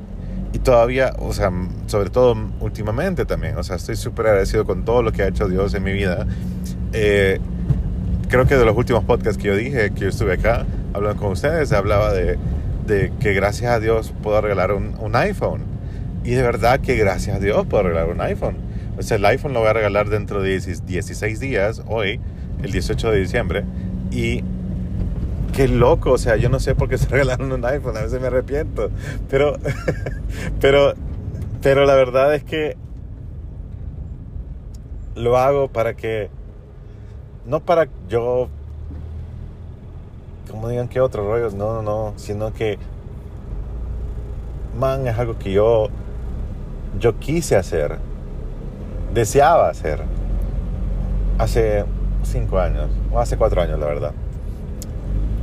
y, 0.53 0.59
todavía, 0.59 1.13
o 1.19 1.33
sea, 1.33 1.51
sobre 1.87 2.09
todo 2.09 2.35
últimamente 2.61 3.25
también, 3.25 3.57
o 3.57 3.63
sea, 3.63 3.75
estoy 3.75 3.97
súper 3.97 4.27
agradecido 4.27 4.65
con 4.65 4.85
todo 4.85 5.03
lo 5.03 5.11
que 5.11 5.23
ha 5.23 5.27
hecho 5.27 5.47
Dios 5.47 5.73
en 5.73 5.83
mi 5.83 5.91
vida. 5.91 6.25
Eh, 6.93 7.39
creo 8.29 8.47
que 8.47 8.55
de 8.55 8.65
los 8.65 8.77
últimos 8.77 9.03
podcasts 9.03 9.41
que 9.41 9.49
yo 9.49 9.55
dije, 9.55 9.91
que 9.91 10.01
yo 10.01 10.09
estuve 10.09 10.33
acá 10.33 10.65
hablando 10.93 11.21
con 11.21 11.31
ustedes, 11.33 11.73
hablaba 11.73 12.13
de, 12.13 12.37
de 12.87 13.11
que 13.19 13.33
gracias 13.33 13.71
a 13.71 13.79
Dios 13.79 14.13
puedo 14.23 14.39
regalar 14.39 14.71
un, 14.71 14.95
un 14.99 15.15
iPhone. 15.15 15.72
Y 16.23 16.31
de 16.31 16.41
verdad 16.41 16.79
que 16.79 16.95
gracias 16.95 17.37
a 17.37 17.39
Dios 17.39 17.65
puedo 17.67 17.83
regalar 17.83 18.09
un 18.09 18.21
iPhone. 18.21 18.55
O 18.97 19.01
sea, 19.01 19.17
el 19.17 19.25
iPhone 19.25 19.53
lo 19.53 19.59
voy 19.59 19.69
a 19.69 19.73
regalar 19.73 20.09
dentro 20.09 20.41
de 20.41 20.59
16 20.59 21.39
días, 21.39 21.83
hoy, 21.87 22.19
el 22.61 22.71
18 22.71 23.11
de 23.11 23.19
diciembre. 23.19 23.65
Y 24.11 24.43
qué 25.53 25.67
loco, 25.67 26.11
o 26.11 26.17
sea, 26.17 26.35
yo 26.35 26.49
no 26.49 26.59
sé 26.59 26.75
por 26.75 26.89
qué 26.89 26.97
se 26.97 27.07
regalaron 27.09 27.51
un 27.51 27.65
iPhone, 27.65 27.97
a 27.97 28.01
veces 28.01 28.21
me 28.21 28.27
arrepiento. 28.27 28.89
Pero, 29.29 29.57
pero, 30.61 30.93
pero 31.61 31.85
la 31.85 31.95
verdad 31.95 32.33
es 32.35 32.43
que 32.43 32.77
lo 35.15 35.37
hago 35.37 35.67
para 35.67 35.95
que, 35.95 36.29
no 37.45 37.59
para 37.59 37.87
yo, 38.09 38.49
como 40.49 40.69
digan 40.69 40.87
que 40.87 41.01
otros 41.01 41.25
rollos, 41.25 41.53
no, 41.53 41.73
no, 41.73 41.81
no, 41.81 42.13
sino 42.17 42.53
que, 42.53 42.77
man, 44.79 45.07
es 45.07 45.17
algo 45.17 45.37
que 45.37 45.51
yo, 45.51 45.89
yo 46.99 47.19
quise 47.19 47.55
hacer 47.55 47.99
deseaba 49.13 49.69
hacer 49.69 49.99
hace 51.37 51.85
cinco 52.23 52.59
años, 52.59 52.89
o 53.11 53.19
hace 53.19 53.37
cuatro 53.37 53.61
años, 53.61 53.79
la 53.79 53.85
verdad. 53.85 54.11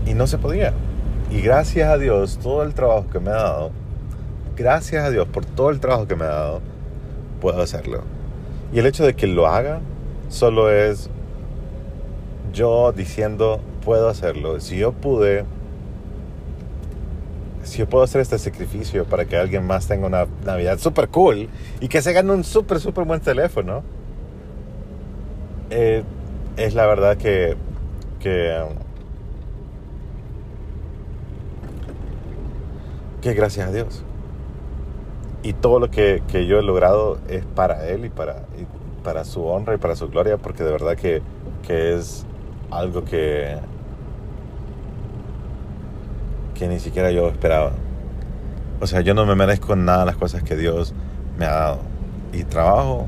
Y 0.07 0.14
no 0.14 0.26
se 0.26 0.38
podía. 0.38 0.73
Y 1.30 1.40
gracias 1.40 1.88
a 1.88 1.99
Dios, 1.99 2.38
todo 2.42 2.62
el 2.62 2.75
trabajo 2.75 3.07
que 3.11 3.21
me 3.21 3.30
ha 3.30 3.35
dado, 3.35 3.71
gracias 4.57 5.04
a 5.04 5.11
Dios 5.11 5.28
por 5.28 5.45
todo 5.45 5.71
el 5.71 5.78
trabajo 5.78 6.07
que 6.09 6.16
me 6.16 6.25
ha 6.25 6.28
dado, 6.28 6.61
puedo 7.40 7.62
hacerlo. 7.62 8.02
Y 8.73 8.78
el 8.78 8.87
hecho 8.87 9.04
de 9.04 9.14
que 9.14 9.26
lo 9.26 9.47
haga 9.47 9.80
solo 10.28 10.71
es 10.71 11.11
yo 12.52 12.92
diciendo, 12.92 13.61
puedo 13.85 14.09
hacerlo. 14.09 14.61
Si 14.61 14.78
yo 14.78 14.92
pude, 14.92 15.45
si 17.71 17.79
yo 17.79 17.89
puedo 17.89 18.03
hacer 18.03 18.21
este 18.21 18.37
sacrificio 18.39 19.05
para 19.05 19.25
que 19.25 19.37
alguien 19.37 19.65
más 19.65 19.87
tenga 19.87 20.07
una 20.07 20.27
Navidad 20.45 20.79
súper 20.79 21.09
cool 21.09 21.49
y 21.81 21.89
que 21.89 22.03
se 22.03 22.12
gane 22.12 22.33
un 22.33 22.43
súper, 22.43 22.81
súper 22.81 23.05
buen 23.05 23.21
teléfono, 23.21 23.83
eh, 25.71 26.03
es 26.57 26.75
la 26.75 26.87
verdad 26.87 27.17
que, 27.17 27.57
que, 28.19 28.61
que 33.23 33.35
gracias 33.35 33.69
a 33.69 33.73
Dios. 33.73 34.03
Y 35.45 35.53
todo 35.53 35.79
lo 35.79 35.91
que, 35.91 36.23
que, 36.27 36.47
yo 36.47 36.59
he 36.59 36.62
logrado 36.62 37.19
es 37.29 37.45
para 37.45 37.89
Él 37.89 38.05
y 38.05 38.11
para, 38.11 38.43
para 39.05 39.25
su 39.25 39.45
honra 39.47 39.77
y 39.77 39.79
para 39.79 39.95
su 39.95 40.09
gloria, 40.09 40.37
porque 40.37 40.65
de 40.65 40.73
verdad 40.73 40.97
que, 40.97 41.23
que 41.66 41.94
es 41.94 42.27
algo 42.71 43.05
que, 43.05 43.57
que 46.61 46.68
ni 46.68 46.79
siquiera 46.79 47.11
yo 47.11 47.27
esperaba. 47.27 47.73
O 48.81 48.87
sea, 48.87 49.01
yo 49.01 49.14
no 49.14 49.25
me 49.25 49.35
merezco 49.35 49.77
nada 49.77 50.05
las 50.05 50.16
cosas 50.16 50.42
que 50.42 50.57
Dios 50.57 50.92
me 51.38 51.46
ha 51.46 51.53
dado. 51.53 51.79
Y 52.35 52.44
trabajo, 52.44 53.07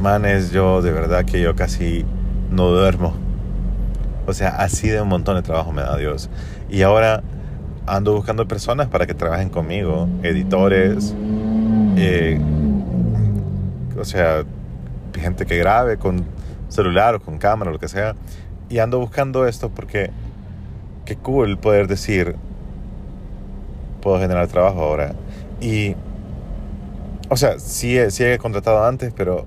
manes, 0.00 0.50
yo 0.50 0.82
de 0.82 0.90
verdad 0.90 1.24
que 1.24 1.40
yo 1.40 1.54
casi 1.54 2.04
no 2.50 2.66
duermo. 2.70 3.14
O 4.26 4.32
sea, 4.32 4.48
así 4.48 4.88
de 4.88 5.00
un 5.00 5.06
montón 5.06 5.36
de 5.36 5.42
trabajo 5.42 5.70
me 5.70 5.82
da 5.82 5.96
Dios. 5.96 6.28
Y 6.68 6.82
ahora 6.82 7.22
ando 7.86 8.14
buscando 8.14 8.48
personas 8.48 8.88
para 8.88 9.06
que 9.06 9.14
trabajen 9.14 9.48
conmigo, 9.48 10.08
editores, 10.24 11.14
eh, 11.96 12.40
o 13.96 14.04
sea, 14.04 14.42
gente 15.14 15.46
que 15.46 15.56
grabe 15.56 15.98
con 15.98 16.24
celular 16.68 17.14
o 17.14 17.20
con 17.20 17.38
cámara, 17.38 17.70
lo 17.70 17.78
que 17.78 17.86
sea. 17.86 18.16
Y 18.68 18.80
ando 18.80 18.98
buscando 18.98 19.46
esto 19.46 19.70
porque 19.70 20.10
qué 21.04 21.14
cool 21.14 21.58
poder 21.58 21.86
decir, 21.86 22.34
puedo 24.06 24.20
generar 24.20 24.46
trabajo 24.46 24.82
ahora. 24.82 25.14
Y, 25.60 25.96
o 27.28 27.36
sea, 27.36 27.58
sí, 27.58 27.98
sí 28.10 28.22
he 28.22 28.38
contratado 28.38 28.86
antes, 28.86 29.12
pero 29.12 29.46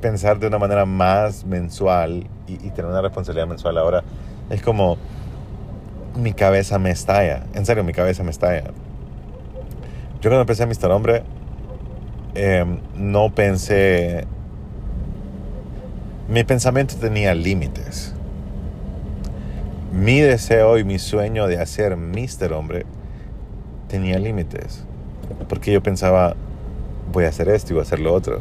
pensar 0.00 0.38
de 0.38 0.46
una 0.46 0.56
manera 0.56 0.84
más 0.84 1.44
mensual 1.44 2.28
y, 2.46 2.58
tener 2.70 2.86
una 2.86 3.02
responsabilidad 3.02 3.48
mensual 3.48 3.76
ahora 3.76 4.04
es 4.50 4.62
como 4.62 4.98
mi 6.16 6.32
cabeza 6.32 6.78
me 6.78 6.92
estalla. 6.92 7.42
En 7.54 7.66
serio, 7.66 7.82
mi 7.82 7.92
cabeza 7.92 8.22
me 8.22 8.30
estalla. 8.30 8.70
Yo 10.20 10.30
cuando 10.30 10.42
empecé 10.42 10.62
a 10.62 10.66
Mr. 10.66 10.92
Hombre, 10.92 11.24
em, 12.36 12.78
no 12.94 13.34
pensé... 13.34 14.28
Mi 16.28 16.44
pensamiento 16.44 16.94
tenía 17.00 17.34
límites. 17.34 18.14
Mi 19.90 20.20
deseo 20.20 20.78
y 20.78 20.84
mi 20.84 21.00
sueño 21.00 21.48
de 21.48 21.60
hacer 21.60 21.96
Mr. 21.96 22.52
Hombre 22.52 22.86
tenía 23.88 24.18
límites. 24.18 24.84
Porque 25.48 25.72
yo 25.72 25.82
pensaba, 25.82 26.36
voy 27.12 27.24
a 27.24 27.28
hacer 27.28 27.48
esto 27.48 27.72
y 27.72 27.74
voy 27.74 27.80
a 27.80 27.82
hacer 27.82 28.00
lo 28.00 28.14
otro. 28.14 28.40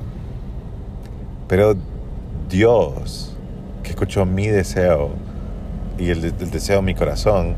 Pero 1.47 1.75
Dios, 2.49 3.35
que 3.83 3.91
escuchó 3.91 4.25
mi 4.25 4.47
deseo 4.47 5.11
y 5.97 6.09
el, 6.09 6.21
deseo 6.51 6.77
de 6.77 6.81
mi 6.81 6.93
corazón, 6.93 7.55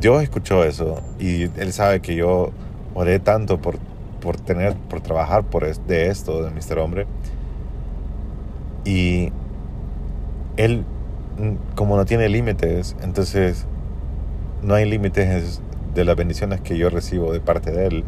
Dios 0.00 0.22
escuchó 0.22 0.64
eso 0.64 1.00
y 1.18 1.44
Él 1.60 1.72
sabe 1.72 2.00
que 2.00 2.14
yo 2.14 2.50
oré 2.94 3.20
tanto 3.20 3.60
por, 3.60 3.78
por 4.20 4.36
tener, 4.36 4.74
por 4.74 5.00
trabajar 5.00 5.44
por 5.44 5.64
de 5.76 6.08
esto, 6.08 6.42
de 6.42 6.50
Mr. 6.50 6.78
Hombre. 6.78 7.06
Y 8.84 9.32
Él, 10.56 10.84
como 11.76 11.96
no 11.96 12.04
tiene 12.04 12.28
límites, 12.28 12.96
entonces 13.02 13.66
no 14.62 14.74
hay 14.74 14.88
límites 14.88 15.60
de 15.94 16.04
las 16.04 16.16
bendiciones 16.16 16.60
que 16.60 16.76
yo 16.76 16.90
recibo 16.90 17.32
de 17.32 17.40
parte 17.40 17.70
de 17.70 17.86
Él 17.86 18.04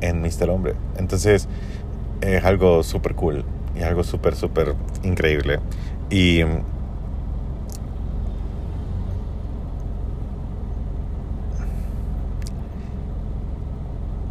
en 0.00 0.20
Mr. 0.20 0.50
Hombre. 0.50 0.74
Entonces 0.98 1.48
es 2.20 2.44
algo 2.44 2.82
súper 2.82 3.14
cool 3.14 3.44
y 3.78 3.82
algo 3.82 4.04
súper, 4.04 4.34
súper 4.34 4.74
increíble. 5.02 5.60
Y 6.10 6.42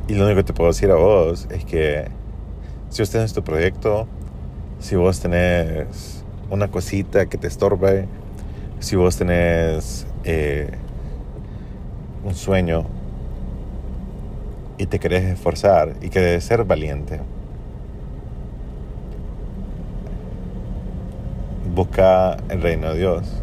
Y 0.07 0.13
lo 0.13 0.25
único 0.25 0.37
que 0.37 0.43
te 0.43 0.53
puedo 0.53 0.69
decir 0.69 0.91
a 0.91 0.95
vos 0.95 1.47
es 1.49 1.65
que 1.65 2.05
si 2.89 3.01
usted 3.01 3.21
es 3.21 3.33
tu 3.33 3.43
proyecto, 3.43 4.07
si 4.79 4.95
vos 4.95 5.19
tenés 5.19 6.23
una 6.51 6.67
cosita 6.67 7.25
que 7.25 7.39
te 7.39 7.47
estorbe, 7.47 8.07
si 8.79 8.95
vos 8.95 9.17
tenés 9.17 10.05
eh, 10.23 10.69
un 12.25 12.33
sueño 12.33 12.85
y 14.77 14.87
te 14.87 14.99
querés 14.99 15.23
esforzar 15.25 15.93
y 16.01 16.09
querés 16.09 16.43
ser 16.43 16.63
valiente, 16.65 17.21
busca 21.73 22.35
el 22.49 22.61
reino 22.61 22.91
de 22.93 22.99
Dios 22.99 23.41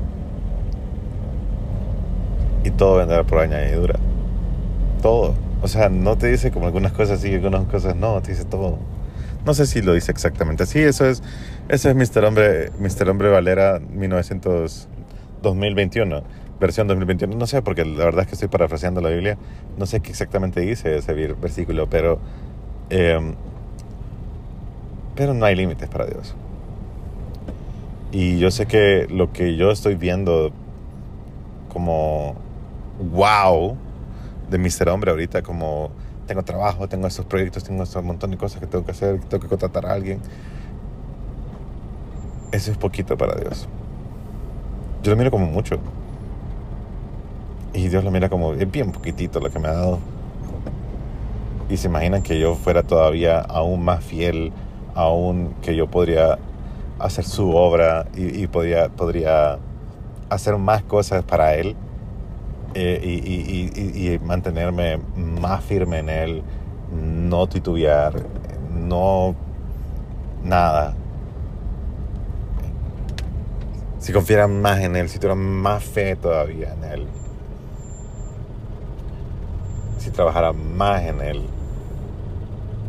y 2.64 2.70
todo 2.70 2.96
vendrá 2.96 3.24
por 3.24 3.38
añadidura. 3.38 3.98
Todo. 5.00 5.34
O 5.62 5.68
sea, 5.68 5.88
no 5.88 6.18
te 6.18 6.26
dice 6.26 6.50
como 6.50 6.66
algunas 6.66 6.92
cosas 6.92 7.20
sí 7.20 7.30
y 7.30 7.34
algunas 7.34 7.66
cosas 7.66 7.94
no, 7.94 8.20
te 8.20 8.32
dice 8.32 8.44
todo. 8.44 8.78
No 9.46 9.54
sé 9.54 9.66
si 9.66 9.80
lo 9.80 9.94
dice 9.94 10.10
exactamente 10.10 10.64
así. 10.64 10.80
Eso 10.80 11.06
es, 11.06 11.22
eso 11.68 11.88
es 11.88 11.94
Mr. 11.94 12.24
Hombre, 12.24 12.70
Mr. 12.78 13.08
Hombre 13.08 13.28
Valera 13.28 13.80
1900, 13.80 14.88
2021 15.42 16.41
versión 16.62 16.86
2021. 16.86 17.36
No 17.36 17.46
sé, 17.46 17.60
porque 17.62 17.84
la 17.84 18.04
verdad 18.04 18.22
es 18.22 18.28
que 18.28 18.34
estoy 18.34 18.48
parafraseando 18.48 19.00
la 19.00 19.10
Biblia. 19.10 19.36
No 19.76 19.86
sé 19.86 20.00
qué 20.00 20.10
exactamente 20.10 20.60
dice 20.60 20.96
ese 20.96 21.12
versículo, 21.12 21.88
pero, 21.90 22.18
em, 22.90 23.34
pero 25.14 25.34
no 25.34 25.44
hay 25.44 25.56
límites 25.56 25.88
para 25.88 26.06
Dios. 26.06 26.34
Y 28.12 28.38
yo 28.38 28.50
sé 28.50 28.66
que 28.66 29.06
lo 29.10 29.32
que 29.32 29.56
yo 29.56 29.70
estoy 29.70 29.94
viendo 29.94 30.52
como 31.72 32.34
wow 33.12 33.76
de 34.50 34.58
Mister 34.58 34.88
Hombre 34.90 35.10
ahorita, 35.10 35.42
como 35.42 35.90
tengo 36.26 36.42
trabajo, 36.42 36.88
tengo 36.88 37.06
estos 37.06 37.24
proyectos, 37.26 37.64
tengo 37.64 37.82
estos 37.82 38.04
montón 38.04 38.30
de 38.30 38.36
cosas 38.36 38.60
que 38.60 38.66
tengo 38.66 38.84
que 38.84 38.92
hacer, 38.92 39.20
tengo 39.20 39.42
que 39.42 39.48
contratar 39.48 39.86
a 39.86 39.92
alguien. 39.92 40.20
eso 42.52 42.70
es 42.70 42.76
poquito 42.76 43.16
para 43.16 43.34
Dios. 43.40 43.66
Yo 45.02 45.10
lo 45.10 45.16
miro 45.16 45.30
como 45.30 45.46
mucho. 45.46 45.80
Y 47.74 47.88
Dios 47.88 48.04
lo 48.04 48.10
mira 48.10 48.28
como, 48.28 48.52
es 48.52 48.70
bien 48.70 48.92
poquitito 48.92 49.40
lo 49.40 49.50
que 49.50 49.58
me 49.58 49.68
ha 49.68 49.72
dado. 49.72 49.98
Y 51.70 51.76
se 51.78 51.88
imaginan 51.88 52.22
que 52.22 52.38
yo 52.38 52.54
fuera 52.54 52.82
todavía 52.82 53.40
aún 53.40 53.82
más 53.82 54.04
fiel, 54.04 54.52
aún 54.94 55.54
que 55.62 55.74
yo 55.74 55.86
podría 55.86 56.38
hacer 56.98 57.24
su 57.24 57.54
obra 57.56 58.06
y, 58.14 58.46
podría, 58.46 58.88
podría 58.90 59.58
hacer 60.28 60.56
más 60.58 60.82
cosas 60.82 61.24
para 61.24 61.54
Él 61.54 61.74
eh, 62.74 63.00
y, 63.02 64.18
mantenerme 64.24 64.98
más 65.16 65.64
firme 65.64 65.98
en 65.98 66.08
Él, 66.08 66.42
no 66.92 67.46
titubear, 67.46 68.14
no 68.70 69.34
nada. 70.44 70.94
Si 73.98 74.12
confieran 74.12 74.60
más 74.60 74.80
en 74.80 74.96
Él, 74.96 75.08
si 75.08 75.18
tuvieran 75.18 75.38
más 75.38 75.82
fe 75.82 76.16
todavía 76.16 76.74
en 76.74 76.84
Él, 76.84 77.06
si 80.02 80.10
trabajara 80.10 80.52
más 80.52 81.02
en 81.02 81.20
Él, 81.20 81.42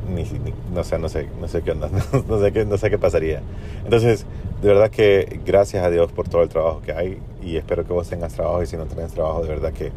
ni, 0.10 0.26
no 0.74 0.84
sé, 0.84 1.00
no 1.00 1.10
sé, 1.10 1.30
no 1.40 1.48
sé 1.48 1.62
qué 1.62 1.72
onda, 1.72 1.90
no, 2.28 2.40
sé 2.40 2.52
qué, 2.52 2.66
no 2.66 2.78
sé 2.78 2.90
qué 2.90 2.98
pasaría. 2.98 3.42
Entonces, 3.84 4.26
de 4.62 4.68
verdad 4.68 4.90
que 4.90 5.40
gracias 5.46 5.86
a 5.86 5.90
Dios 5.90 6.12
por 6.12 6.28
todo 6.28 6.42
el 6.42 6.50
trabajo 6.50 6.82
que 6.82 6.94
hay 6.94 7.18
y 7.42 7.58
espero 7.58 7.86
que 7.86 7.94
vos 7.94 8.10
tengas 8.10 8.34
trabajo 8.34 8.64
y 8.64 8.66
si 8.66 8.78
no 8.78 8.86
tenés 8.86 9.12
trabajo, 9.14 9.44
de 9.44 9.50
verdad 9.50 9.74
que 9.74 9.92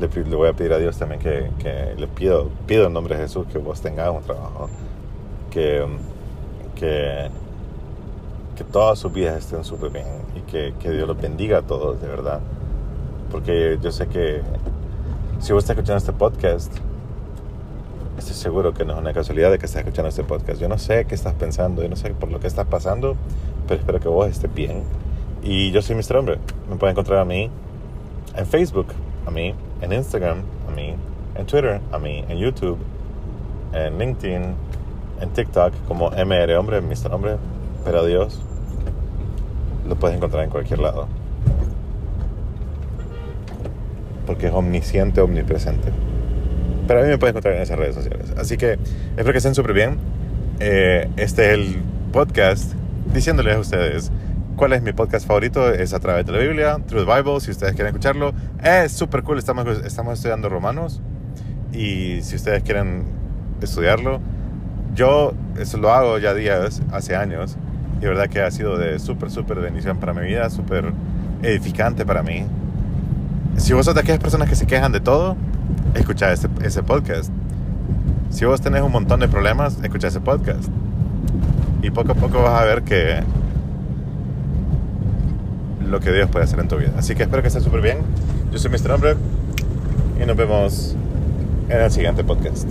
le, 0.00 0.08
le 0.08 0.36
voy 0.36 0.48
a 0.48 0.52
pedir 0.52 0.72
a 0.72 0.78
Dios 0.78 0.96
también 0.98 1.20
que, 1.20 1.50
que, 1.58 1.94
le 1.96 2.06
pido, 2.06 2.50
pido 2.66 2.86
en 2.86 2.92
nombre 2.92 3.16
de 3.16 3.22
Jesús 3.22 3.46
que 3.52 3.58
vos 3.58 3.80
tengas 3.80 4.10
un 4.10 4.22
trabajo, 4.22 4.68
que, 5.50 5.86
que, 6.74 7.28
que 8.56 8.64
todas 8.64 8.98
sus 8.98 9.12
vidas 9.12 9.38
estén 9.38 9.64
súper 9.64 9.90
bien 9.90 10.06
y 10.34 10.40
que, 10.50 10.74
que 10.80 10.90
Dios 10.90 11.06
los 11.06 11.20
bendiga 11.20 11.58
a 11.58 11.62
todos, 11.62 12.00
de 12.00 12.08
verdad. 12.08 12.40
Porque 13.30 13.78
yo 13.82 13.90
sé 13.90 14.06
que 14.06 14.40
si 15.40 15.52
vos 15.52 15.64
estás 15.64 15.76
escuchando 15.76 15.98
este 15.98 16.12
podcast, 16.12 16.72
estoy 18.18 18.34
seguro 18.34 18.72
que 18.72 18.84
no 18.84 18.94
es 18.94 18.98
una 18.98 19.12
casualidad 19.12 19.50
de 19.50 19.58
que 19.58 19.66
estés 19.66 19.80
escuchando 19.80 20.08
este 20.08 20.24
podcast. 20.24 20.60
Yo 20.60 20.68
no 20.68 20.78
sé 20.78 21.04
qué 21.04 21.14
estás 21.14 21.34
pensando, 21.34 21.82
yo 21.82 21.88
no 21.88 21.96
sé 21.96 22.10
por 22.10 22.30
lo 22.30 22.40
que 22.40 22.46
estás 22.46 22.66
pasando, 22.66 23.16
pero 23.68 23.80
espero 23.80 24.00
que 24.00 24.08
vos 24.08 24.28
estés 24.28 24.52
bien. 24.52 24.82
Y 25.42 25.70
yo 25.70 25.82
soy 25.82 25.96
Mr. 25.96 26.16
Hombre. 26.16 26.38
Me 26.68 26.76
pueden 26.76 26.94
encontrar 26.94 27.20
a 27.20 27.24
mí 27.24 27.50
en 28.34 28.46
Facebook, 28.46 28.86
a 29.26 29.30
mí 29.30 29.54
en 29.82 29.92
Instagram, 29.92 30.38
a 30.68 30.74
mí 30.74 30.94
en 31.34 31.46
Twitter, 31.46 31.80
a 31.92 31.98
mí 31.98 32.24
en 32.28 32.38
YouTube, 32.38 32.78
en 33.72 33.98
LinkedIn, 33.98 34.54
en 35.20 35.30
TikTok 35.30 35.72
como 35.86 36.10
MR 36.10 36.56
Hombre, 36.56 36.80
Mr. 36.80 37.12
Hombre. 37.12 37.36
Pero 37.84 38.04
Dios, 38.04 38.40
lo 39.86 39.94
puedes 39.96 40.16
encontrar 40.16 40.44
en 40.44 40.50
cualquier 40.50 40.80
lado. 40.80 41.06
Porque 44.26 44.48
es 44.48 44.52
omnisciente, 44.52 45.20
omnipresente. 45.20 45.90
Pero 46.86 47.00
a 47.00 47.02
mí 47.02 47.08
me 47.08 47.18
puedes 47.18 47.32
encontrar 47.32 47.54
en 47.54 47.62
esas 47.62 47.78
redes 47.78 47.94
sociales. 47.94 48.32
Así 48.36 48.56
que 48.56 48.78
espero 49.16 49.32
que 49.32 49.38
estén 49.38 49.54
súper 49.54 49.72
bien. 49.72 49.98
Eh, 50.60 51.08
este 51.16 51.52
es 51.52 51.58
el 51.58 51.82
podcast 52.12 52.72
diciéndoles 53.12 53.56
a 53.56 53.58
ustedes 53.60 54.12
cuál 54.56 54.72
es 54.72 54.82
mi 54.82 54.92
podcast 54.92 55.26
favorito. 55.26 55.72
Es 55.72 55.92
a 55.94 56.00
través 56.00 56.26
de 56.26 56.32
la 56.32 56.38
Biblia, 56.38 56.78
Through 56.86 57.06
the 57.06 57.14
Bible, 57.14 57.40
si 57.40 57.50
ustedes 57.50 57.74
quieren 57.74 57.88
escucharlo. 57.88 58.32
Es 58.62 58.92
súper 58.92 59.22
cool, 59.22 59.38
estamos, 59.38 59.66
estamos 59.84 60.14
estudiando 60.14 60.48
Romanos. 60.48 61.00
Y 61.72 62.22
si 62.22 62.36
ustedes 62.36 62.62
quieren 62.62 63.04
estudiarlo, 63.60 64.20
yo 64.94 65.34
eso 65.58 65.78
lo 65.78 65.92
hago 65.92 66.18
ya 66.18 66.34
días, 66.34 66.82
hace 66.92 67.14
años. 67.14 67.56
Y 67.98 68.00
de 68.00 68.08
verdad 68.08 68.28
que 68.28 68.40
ha 68.40 68.50
sido 68.50 68.78
de 68.78 68.98
súper, 68.98 69.30
súper 69.30 69.58
bendición 69.58 69.98
para 69.98 70.12
mi 70.14 70.26
vida, 70.26 70.48
súper 70.50 70.92
edificante 71.42 72.04
para 72.04 72.22
mí. 72.22 72.46
Si 73.56 73.72
vos 73.72 73.84
sos 73.84 73.94
de 73.94 74.00
aquellas 74.00 74.20
personas 74.20 74.48
que 74.48 74.54
se 74.54 74.66
quejan 74.66 74.92
de 74.92 75.00
todo, 75.00 75.36
escucha 75.94 76.32
ese, 76.32 76.82
podcast. 76.82 77.30
Si 78.30 78.44
vos 78.44 78.60
tenés 78.60 78.82
un 78.82 78.92
montón 78.92 79.20
de 79.20 79.28
problemas, 79.28 79.78
escucha 79.82 80.08
ese 80.08 80.20
podcast. 80.20 80.64
Y 81.82 81.90
poco 81.90 82.12
a 82.12 82.14
poco 82.14 82.42
vas 82.42 82.60
a 82.60 82.64
ver 82.64 82.82
que 82.82 83.22
lo 85.88 86.00
que 86.00 86.12
Dios 86.12 86.28
puede 86.30 86.44
hacer 86.44 86.60
en 86.60 86.68
tu 86.68 86.76
vida. 86.76 86.92
Así 86.98 87.14
que 87.14 87.22
espero 87.24 87.42
que 87.42 87.48
estés 87.48 87.64
súper 87.64 87.80
bien. 87.80 87.98
Yo 88.52 88.58
soy 88.58 88.70
Mr. 88.70 88.92
Hombre 88.92 89.16
y 90.22 90.26
nos 90.26 90.36
vemos 90.36 90.96
en 91.68 91.80
el 91.80 91.90
siguiente 91.90 92.24
podcast. 92.24 92.68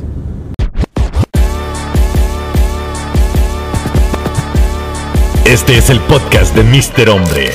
Este 5.46 5.78
es 5.78 5.90
el 5.90 6.00
podcast 6.02 6.56
de 6.56 6.64
Mr. 6.64 7.10
Hombre. 7.10 7.52